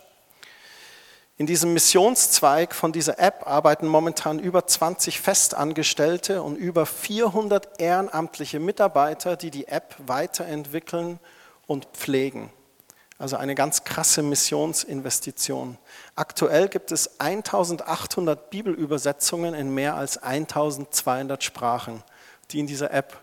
In 1.37 1.47
diesem 1.47 1.73
Missionszweig 1.73 2.75
von 2.75 2.91
dieser 2.91 3.17
App 3.19 3.47
arbeiten 3.47 3.87
momentan 3.87 4.39
über 4.39 4.67
20 4.67 5.21
Festangestellte 5.21 6.43
und 6.43 6.57
über 6.57 6.85
400 6.85 7.79
ehrenamtliche 7.79 8.59
Mitarbeiter, 8.59 9.37
die 9.37 9.51
die 9.51 9.67
App 9.67 9.95
weiterentwickeln 10.05 11.19
und 11.65 11.85
pflegen. 11.93 12.51
Also 13.17 13.37
eine 13.37 13.55
ganz 13.55 13.83
krasse 13.83 14.23
Missionsinvestition. 14.23 15.77
Aktuell 16.15 16.67
gibt 16.67 16.91
es 16.91 17.19
1800 17.19 18.49
Bibelübersetzungen 18.49 19.53
in 19.53 19.73
mehr 19.73 19.95
als 19.95 20.17
1200 20.17 21.43
Sprachen, 21.43 22.03
die 22.51 22.59
in 22.59 22.67
dieser 22.67 22.91
App 22.91 23.21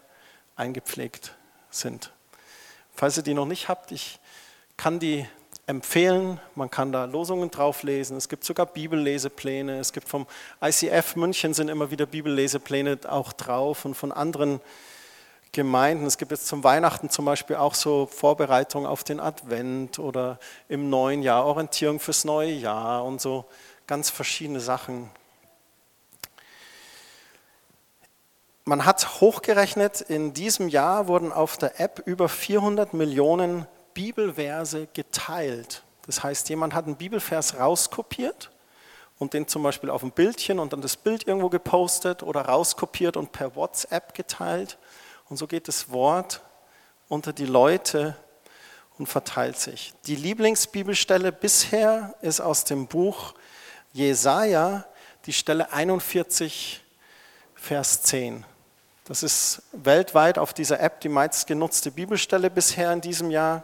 eingepflegt 0.57 1.35
sind. 1.71 2.13
Falls 2.95 3.17
ihr 3.17 3.23
die 3.23 3.35
noch 3.35 3.47
nicht 3.47 3.69
habt, 3.69 3.93
ich 3.93 4.21
kann 4.77 4.99
die 4.99 5.27
empfehlen. 5.71 6.41
Man 6.55 6.71
kann 6.71 6.93
da 6.93 7.05
Losungen 7.05 7.51
drauf 7.51 7.83
lesen. 7.83 8.17
Es 8.17 8.29
gibt 8.29 8.45
sogar 8.45 8.67
Bibellesepläne. 8.67 9.79
Es 9.79 9.93
gibt 9.93 10.09
vom 10.09 10.27
ICF 10.61 11.17
München 11.17 11.55
sind 11.55 11.69
immer 11.69 11.91
wieder 11.91 12.07
Bibellesepläne 12.07 12.99
auch 13.09 13.33
drauf 13.33 13.85
und 13.85 13.95
von 13.95 14.13
anderen 14.13 14.61
Gemeinden. 15.53 16.07
Es 16.07 16.17
gibt 16.17 16.31
jetzt 16.31 16.47
zum 16.47 16.63
Weihnachten 16.63 17.11
zum 17.11 17.25
Beispiel 17.25 17.57
auch 17.57 17.75
so 17.75 18.07
Vorbereitungen 18.07 18.87
auf 18.87 19.03
den 19.03 19.19
Advent 19.19 19.99
oder 19.99 20.39
im 20.69 20.91
neuen 20.91 21.23
Jahr 21.23 21.45
Orientierung 21.47 21.99
fürs 21.99 22.25
neue 22.25 22.53
Jahr 22.53 23.05
und 23.05 23.21
so 23.21 23.45
ganz 23.87 24.11
verschiedene 24.11 24.61
Sachen. 24.61 25.11
Man 28.65 28.85
hat 28.85 29.21
hochgerechnet, 29.21 30.01
in 30.01 30.33
diesem 30.33 30.69
Jahr 30.69 31.09
wurden 31.09 31.33
auf 31.33 31.57
der 31.57 31.81
App 31.81 32.03
über 32.05 32.29
400 32.29 32.95
Millionen 32.95 33.67
Bibelverse 33.95 34.87
geteilt. 34.93 35.83
Das 36.07 36.23
heißt, 36.23 36.49
jemand 36.49 36.75
hat 36.75 36.87
einen 36.87 36.95
Bibelvers 36.95 37.59
rauskopiert 37.59 38.53
und 39.19 39.35
den 39.35 39.49
zum 39.49 39.65
Beispiel 39.65 39.91
auf 39.91 40.05
ein 40.05 40.13
Bildchen 40.13 40.61
und 40.61 40.73
dann 40.73 40.81
das 40.81 40.97
Bild 40.97 41.27
irgendwo 41.27 41.49
gepostet 41.49 42.23
oder 42.23 42.43
rauskopiert 42.43 43.17
und 43.17 43.33
per 43.33 43.57
WhatsApp 43.57 44.15
geteilt. 44.15 44.79
Und 45.31 45.37
so 45.37 45.47
geht 45.47 45.69
das 45.69 45.91
Wort 45.91 46.43
unter 47.09 47.33
die 47.33 47.47
Leute 47.47 48.17
und 48.99 49.07
verteilt 49.07 49.59
sich. 49.59 49.95
Die 50.07 50.17
Lieblingsbibelstelle 50.17 51.31
bisher 51.31 52.15
ist 52.21 52.41
aus 52.41 52.65
dem 52.65 52.89
Buch 52.89 53.35
Jesaja, 53.93 54.85
die 55.27 55.33
Stelle 55.33 55.73
41, 55.73 56.83
Vers 57.55 58.03
10. 58.03 58.45
Das 59.05 59.23
ist 59.23 59.63
weltweit 59.73 60.37
auf 60.37 60.53
dieser 60.53 60.81
App 60.81 61.01
die 61.01 61.09
meistgenutzte 61.09 61.93
Bibelstelle 61.93 62.51
bisher 62.51 62.93
in 62.93 63.01
diesem 63.01 63.31
Jahr. 63.31 63.63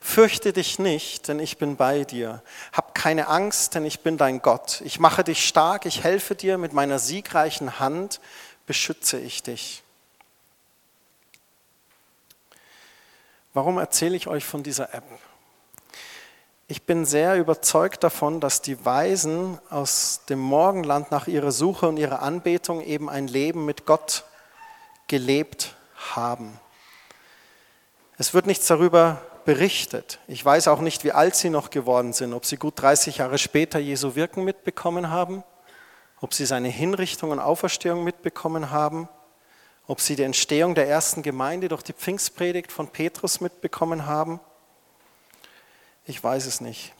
Fürchte 0.00 0.54
dich 0.54 0.78
nicht, 0.78 1.28
denn 1.28 1.40
ich 1.40 1.58
bin 1.58 1.76
bei 1.76 2.04
dir. 2.04 2.42
Hab 2.72 2.94
keine 2.94 3.28
Angst, 3.28 3.74
denn 3.74 3.84
ich 3.84 4.00
bin 4.00 4.16
dein 4.16 4.40
Gott. 4.40 4.80
Ich 4.80 4.98
mache 4.98 5.24
dich 5.24 5.46
stark, 5.46 5.84
ich 5.84 6.04
helfe 6.04 6.34
dir, 6.34 6.56
mit 6.56 6.72
meiner 6.72 6.98
siegreichen 6.98 7.80
Hand 7.80 8.20
beschütze 8.64 9.18
ich 9.18 9.42
dich. 9.42 9.82
Warum 13.58 13.78
erzähle 13.78 14.14
ich 14.14 14.28
euch 14.28 14.44
von 14.44 14.62
dieser 14.62 14.94
App? 14.94 15.02
Ich 16.68 16.84
bin 16.84 17.04
sehr 17.04 17.34
überzeugt 17.34 18.04
davon, 18.04 18.38
dass 18.38 18.62
die 18.62 18.84
Weisen 18.84 19.58
aus 19.68 20.20
dem 20.28 20.38
Morgenland 20.38 21.10
nach 21.10 21.26
ihrer 21.26 21.50
Suche 21.50 21.88
und 21.88 21.96
ihrer 21.96 22.22
Anbetung 22.22 22.80
eben 22.80 23.10
ein 23.10 23.26
Leben 23.26 23.64
mit 23.64 23.84
Gott 23.84 24.22
gelebt 25.08 25.74
haben. 26.14 26.60
Es 28.16 28.32
wird 28.32 28.46
nichts 28.46 28.68
darüber 28.68 29.20
berichtet. 29.44 30.20
Ich 30.28 30.44
weiß 30.44 30.68
auch 30.68 30.78
nicht, 30.78 31.02
wie 31.02 31.10
alt 31.10 31.34
sie 31.34 31.50
noch 31.50 31.70
geworden 31.70 32.12
sind, 32.12 32.34
ob 32.34 32.46
sie 32.46 32.58
gut 32.58 32.80
30 32.80 33.16
Jahre 33.16 33.38
später 33.38 33.80
Jesu 33.80 34.14
Wirken 34.14 34.44
mitbekommen 34.44 35.10
haben, 35.10 35.42
ob 36.20 36.32
sie 36.32 36.46
seine 36.46 36.68
Hinrichtung 36.68 37.32
und 37.32 37.40
Auferstehung 37.40 38.04
mitbekommen 38.04 38.70
haben, 38.70 39.08
ob 39.88 40.00
sie 40.02 40.14
die 40.14 40.22
Entstehung 40.22 40.74
der 40.74 40.86
ersten 40.86 41.22
Gemeinde 41.22 41.68
durch 41.68 41.82
die 41.82 41.94
Pfingstpredigt 41.94 42.70
von 42.70 42.88
Petrus 42.88 43.40
mitbekommen 43.40 44.06
haben. 44.06 44.38
Ich 46.04 46.22
weiß 46.22 46.46
es 46.46 46.60
nicht. 46.60 46.92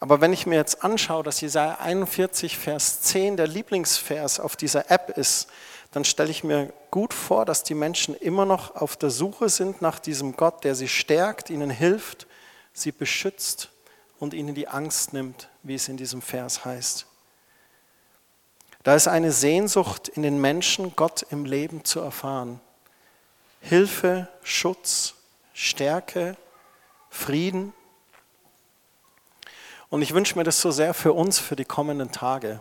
Aber 0.00 0.20
wenn 0.20 0.32
ich 0.32 0.46
mir 0.46 0.56
jetzt 0.56 0.82
anschaue, 0.82 1.22
dass 1.22 1.40
Jesaja 1.40 1.76
41, 1.80 2.58
Vers 2.58 3.02
10 3.02 3.36
der 3.36 3.46
Lieblingsvers 3.46 4.40
auf 4.40 4.56
dieser 4.56 4.90
App 4.90 5.10
ist, 5.10 5.48
dann 5.92 6.04
stelle 6.04 6.30
ich 6.30 6.42
mir 6.42 6.72
gut 6.90 7.14
vor, 7.14 7.44
dass 7.44 7.62
die 7.62 7.74
Menschen 7.74 8.14
immer 8.14 8.46
noch 8.46 8.74
auf 8.76 8.96
der 8.96 9.10
Suche 9.10 9.48
sind 9.48 9.82
nach 9.82 9.98
diesem 9.98 10.36
Gott, 10.36 10.64
der 10.64 10.74
sie 10.74 10.88
stärkt, 10.88 11.50
ihnen 11.50 11.70
hilft, 11.70 12.26
sie 12.72 12.92
beschützt 12.92 13.68
und 14.18 14.34
ihnen 14.34 14.54
die 14.54 14.68
Angst 14.68 15.12
nimmt, 15.12 15.48
wie 15.62 15.74
es 15.74 15.88
in 15.88 15.98
diesem 15.98 16.22
Vers 16.22 16.64
heißt. 16.64 17.06
Da 18.84 18.94
ist 18.94 19.08
eine 19.08 19.32
Sehnsucht 19.32 20.08
in 20.08 20.22
den 20.22 20.38
Menschen, 20.38 20.94
Gott 20.94 21.26
im 21.30 21.46
Leben 21.46 21.84
zu 21.86 22.00
erfahren. 22.00 22.60
Hilfe, 23.62 24.28
Schutz, 24.42 25.14
Stärke, 25.54 26.36
Frieden. 27.08 27.72
Und 29.88 30.02
ich 30.02 30.12
wünsche 30.12 30.36
mir 30.36 30.44
das 30.44 30.60
so 30.60 30.70
sehr 30.70 30.92
für 30.92 31.14
uns, 31.14 31.38
für 31.38 31.56
die 31.56 31.64
kommenden 31.64 32.12
Tage, 32.12 32.60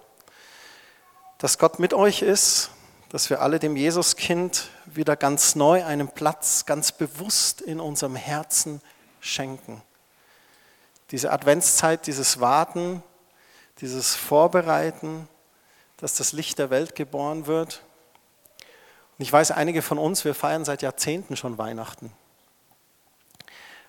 dass 1.40 1.58
Gott 1.58 1.80
mit 1.80 1.94
euch 1.94 2.22
ist, 2.22 2.70
dass 3.10 3.30
wir 3.30 3.42
alle 3.42 3.60
dem 3.60 3.76
Jesuskind 3.76 4.70
wieder 4.86 5.18
ganz 5.18 5.56
neu 5.56 5.84
einen 5.84 6.08
Platz, 6.08 6.66
ganz 6.66 6.94
bewusst 6.94 7.60
in 7.60 7.82
unserem 7.82 8.16
Herzen 8.16 8.82
schenken. 9.20 9.82
Diese 11.12 11.34
Adventszeit, 11.34 12.08
dieses 12.08 12.40
Warten, 12.40 13.04
dieses 13.82 14.16
Vorbereiten, 14.16 15.28
dass 16.04 16.16
das 16.16 16.34
Licht 16.34 16.60
der 16.60 16.70
Welt 16.70 16.96
geboren 16.96 17.48
wird. 17.48 17.82
Und 19.18 19.24
ich 19.24 19.32
weiß, 19.32 19.52
einige 19.52 19.82
von 19.82 19.98
uns, 19.98 20.26
wir 20.26 20.36
feiern 20.36 20.66
seit 20.66 20.82
Jahrzehnten 20.82 21.38
schon 21.38 21.58
Weihnachten. 21.58 22.12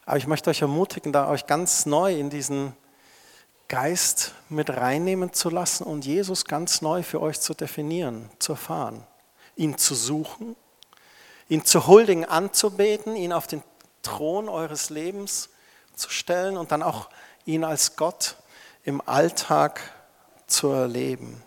Aber 0.07 0.17
ich 0.17 0.29
möchte 0.29 0.49
euch 0.49 0.63
ermutigen, 0.63 1.13
da 1.13 1.29
euch 1.29 1.49
ganz 1.49 1.87
neu 1.87 2.17
in 2.17 2.31
diesen 2.31 2.77
Geist 3.67 4.33
mit 4.49 4.71
reinnehmen 4.71 5.33
zu 5.33 5.51
lassen 5.51 5.83
und 5.83 6.07
Jesus 6.07 6.45
ganz 6.45 6.83
neu 6.83 7.03
für 7.03 7.21
euch 7.21 7.41
zu 7.41 7.53
definieren, 7.53 8.31
zu 8.39 8.53
erfahren, 8.53 9.05
ihn 9.57 9.77
zu 9.77 9.97
suchen, 9.97 10.55
ihn 11.49 11.65
zu 11.65 11.89
huldigen, 11.89 12.25
anzubeten, 12.25 13.17
ihn 13.17 13.33
auf 13.33 13.49
den 13.49 13.65
Thron 14.05 14.49
eures 14.49 14.89
Lebens 14.89 15.49
zu 15.97 16.11
stellen 16.11 16.59
und 16.59 16.71
dann 16.71 16.85
auch 16.85 17.11
ihn 17.45 17.65
als 17.65 17.97
Gott 17.97 18.37
im 18.85 19.01
Alltag 19.05 19.81
zu 20.47 20.69
erleben. 20.69 21.43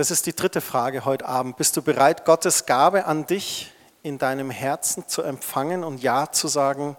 Das 0.00 0.10
ist 0.10 0.24
die 0.24 0.34
dritte 0.34 0.62
Frage 0.62 1.04
heute 1.04 1.26
Abend. 1.26 1.58
Bist 1.58 1.76
du 1.76 1.82
bereit, 1.82 2.24
Gottes 2.24 2.64
Gabe 2.64 3.04
an 3.04 3.26
dich 3.26 3.70
in 4.02 4.16
deinem 4.16 4.50
Herzen 4.50 5.06
zu 5.06 5.20
empfangen 5.20 5.84
und 5.84 6.02
Ja 6.02 6.32
zu 6.32 6.48
sagen? 6.48 6.96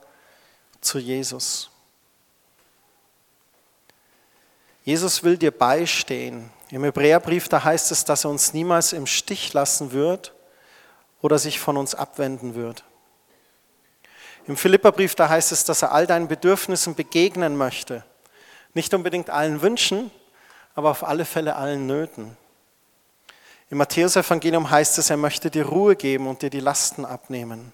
zu 0.82 1.00
Jesus. 1.00 1.72
Jesus 4.84 5.24
will 5.24 5.36
dir 5.36 5.50
beistehen. 5.50 6.52
Im 6.70 6.84
Hebräerbrief, 6.84 7.50
da 7.50 7.64
heißt 7.64 7.92
es, 7.92 8.06
dass 8.06 8.24
er 8.24 8.30
uns 8.30 8.54
niemals 8.54 8.94
im 8.94 9.08
Stich 9.08 9.52
lassen 9.54 9.94
wird 9.94 10.36
oder 11.24 11.40
sich 11.40 11.60
von 11.60 11.78
uns 11.78 11.96
abwenden 11.96 12.54
wird. 12.54 12.84
Im 14.46 14.56
Philipperbrief, 14.56 15.16
da 15.16 15.28
heißt 15.28 15.52
es, 15.52 15.66
dass 15.66 15.82
er 15.82 15.92
all 15.92 16.06
deinen 16.06 16.28
Bedürfnissen 16.28 16.94
begegnen 16.94 17.58
möchte. 17.58 18.06
Nicht 18.76 18.94
unbedingt 18.94 19.32
allen 19.32 19.64
Wünschen, 19.64 20.12
aber 20.76 20.92
auf 20.92 21.04
alle 21.04 21.26
Fälle 21.26 21.56
allen 21.56 21.88
Nöten. 21.88 22.38
Im 23.72 23.78
Matthäusevangelium 23.78 24.70
heißt 24.70 24.98
es, 24.98 25.10
er 25.10 25.16
möchte 25.16 25.50
dir 25.50 25.66
Ruhe 25.66 25.96
geben 25.96 26.28
und 26.28 26.42
dir 26.42 26.50
die 26.50 26.60
Lasten 26.60 27.06
abnehmen. 27.06 27.72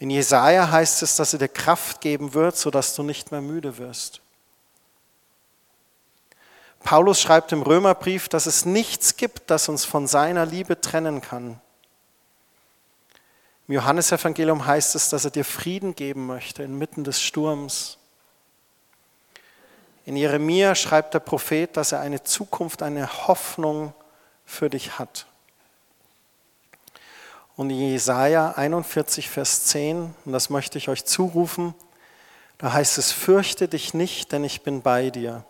In 0.00 0.10
Jesaja 0.10 0.68
heißt 0.72 1.04
es, 1.04 1.14
dass 1.14 1.32
er 1.32 1.38
dir 1.38 1.48
Kraft 1.48 2.00
geben 2.00 2.34
wird, 2.34 2.56
sodass 2.56 2.92
du 2.96 3.04
nicht 3.04 3.30
mehr 3.30 3.40
müde 3.40 3.78
wirst. 3.78 4.20
Paulus 6.80 7.20
schreibt 7.20 7.52
im 7.52 7.62
Römerbrief, 7.62 8.28
dass 8.28 8.46
es 8.46 8.64
nichts 8.64 9.16
gibt, 9.16 9.50
das 9.50 9.68
uns 9.68 9.84
von 9.84 10.08
seiner 10.08 10.44
Liebe 10.44 10.80
trennen 10.80 11.20
kann. 11.20 11.60
Im 13.68 13.74
Johannesevangelium 13.74 14.66
heißt 14.66 14.96
es, 14.96 15.08
dass 15.10 15.24
er 15.24 15.30
dir 15.30 15.44
Frieden 15.44 15.94
geben 15.94 16.26
möchte 16.26 16.64
inmitten 16.64 17.04
des 17.04 17.22
Sturms. 17.22 17.98
In 20.04 20.16
Jeremia 20.16 20.74
schreibt 20.74 21.14
der 21.14 21.20
Prophet, 21.20 21.76
dass 21.76 21.92
er 21.92 22.00
eine 22.00 22.24
Zukunft, 22.24 22.82
eine 22.82 23.28
Hoffnung 23.28 23.94
für 24.46 24.70
dich 24.70 24.98
hat. 24.98 25.26
Und 27.56 27.70
in 27.70 27.80
Jesaja 27.80 28.52
41, 28.52 29.28
Vers 29.28 29.64
10, 29.64 30.14
und 30.24 30.32
das 30.32 30.50
möchte 30.50 30.78
ich 30.78 30.88
euch 30.88 31.04
zurufen, 31.04 31.74
da 32.58 32.72
heißt 32.72 32.98
es: 32.98 33.12
Fürchte 33.12 33.68
dich 33.68 33.92
nicht, 33.92 34.32
denn 34.32 34.44
ich 34.44 34.62
bin 34.62 34.82
bei 34.82 35.10
dir. 35.10 35.44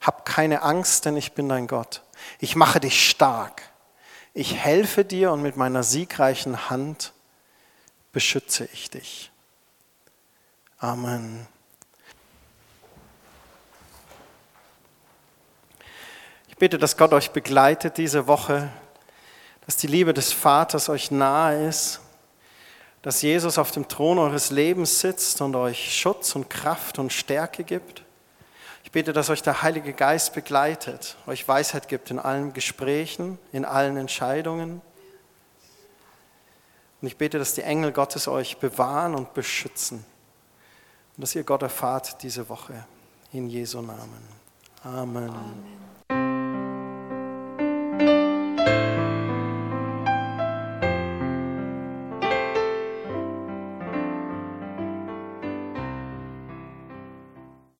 Hab 0.00 0.24
keine 0.24 0.62
Angst, 0.62 1.04
denn 1.04 1.16
ich 1.16 1.32
bin 1.32 1.48
dein 1.48 1.66
Gott. 1.66 2.02
Ich 2.38 2.56
mache 2.56 2.80
dich 2.80 3.08
stark. 3.08 3.62
Ich 4.34 4.54
helfe 4.54 5.04
dir 5.04 5.32
und 5.32 5.42
mit 5.42 5.56
meiner 5.56 5.82
siegreichen 5.82 6.68
Hand 6.68 7.12
beschütze 8.12 8.68
ich 8.72 8.90
dich. 8.90 9.30
Amen. 10.78 11.46
Ich 16.56 16.60
bitte, 16.60 16.78
dass 16.78 16.96
Gott 16.96 17.12
euch 17.12 17.32
begleitet 17.32 17.98
diese 17.98 18.26
Woche, 18.26 18.70
dass 19.66 19.76
die 19.76 19.88
Liebe 19.88 20.14
des 20.14 20.32
Vaters 20.32 20.88
euch 20.88 21.10
nahe 21.10 21.68
ist, 21.68 22.00
dass 23.02 23.20
Jesus 23.20 23.58
auf 23.58 23.72
dem 23.72 23.88
Thron 23.88 24.18
eures 24.18 24.50
Lebens 24.50 25.00
sitzt 25.00 25.42
und 25.42 25.54
euch 25.54 25.94
Schutz 26.00 26.34
und 26.34 26.48
Kraft 26.48 26.98
und 26.98 27.12
Stärke 27.12 27.62
gibt. 27.62 28.04
Ich 28.84 28.90
bitte, 28.90 29.12
dass 29.12 29.28
euch 29.28 29.42
der 29.42 29.60
Heilige 29.60 29.92
Geist 29.92 30.32
begleitet, 30.32 31.18
euch 31.26 31.46
Weisheit 31.46 31.88
gibt 31.88 32.10
in 32.10 32.18
allen 32.18 32.54
Gesprächen, 32.54 33.38
in 33.52 33.66
allen 33.66 33.98
Entscheidungen. 33.98 34.80
Und 37.02 37.06
ich 37.06 37.18
bete, 37.18 37.38
dass 37.38 37.52
die 37.52 37.64
Engel 37.64 37.92
Gottes 37.92 38.28
euch 38.28 38.56
bewahren 38.56 39.14
und 39.14 39.34
beschützen 39.34 40.06
und 41.18 41.20
dass 41.20 41.34
ihr 41.34 41.44
Gott 41.44 41.60
erfahrt 41.60 42.22
diese 42.22 42.48
Woche. 42.48 42.86
In 43.34 43.46
Jesu 43.50 43.82
Namen. 43.82 44.26
Amen. 44.82 45.28
Amen. 45.28 45.85
Thank 47.98 48.10
you. 48.10 48.25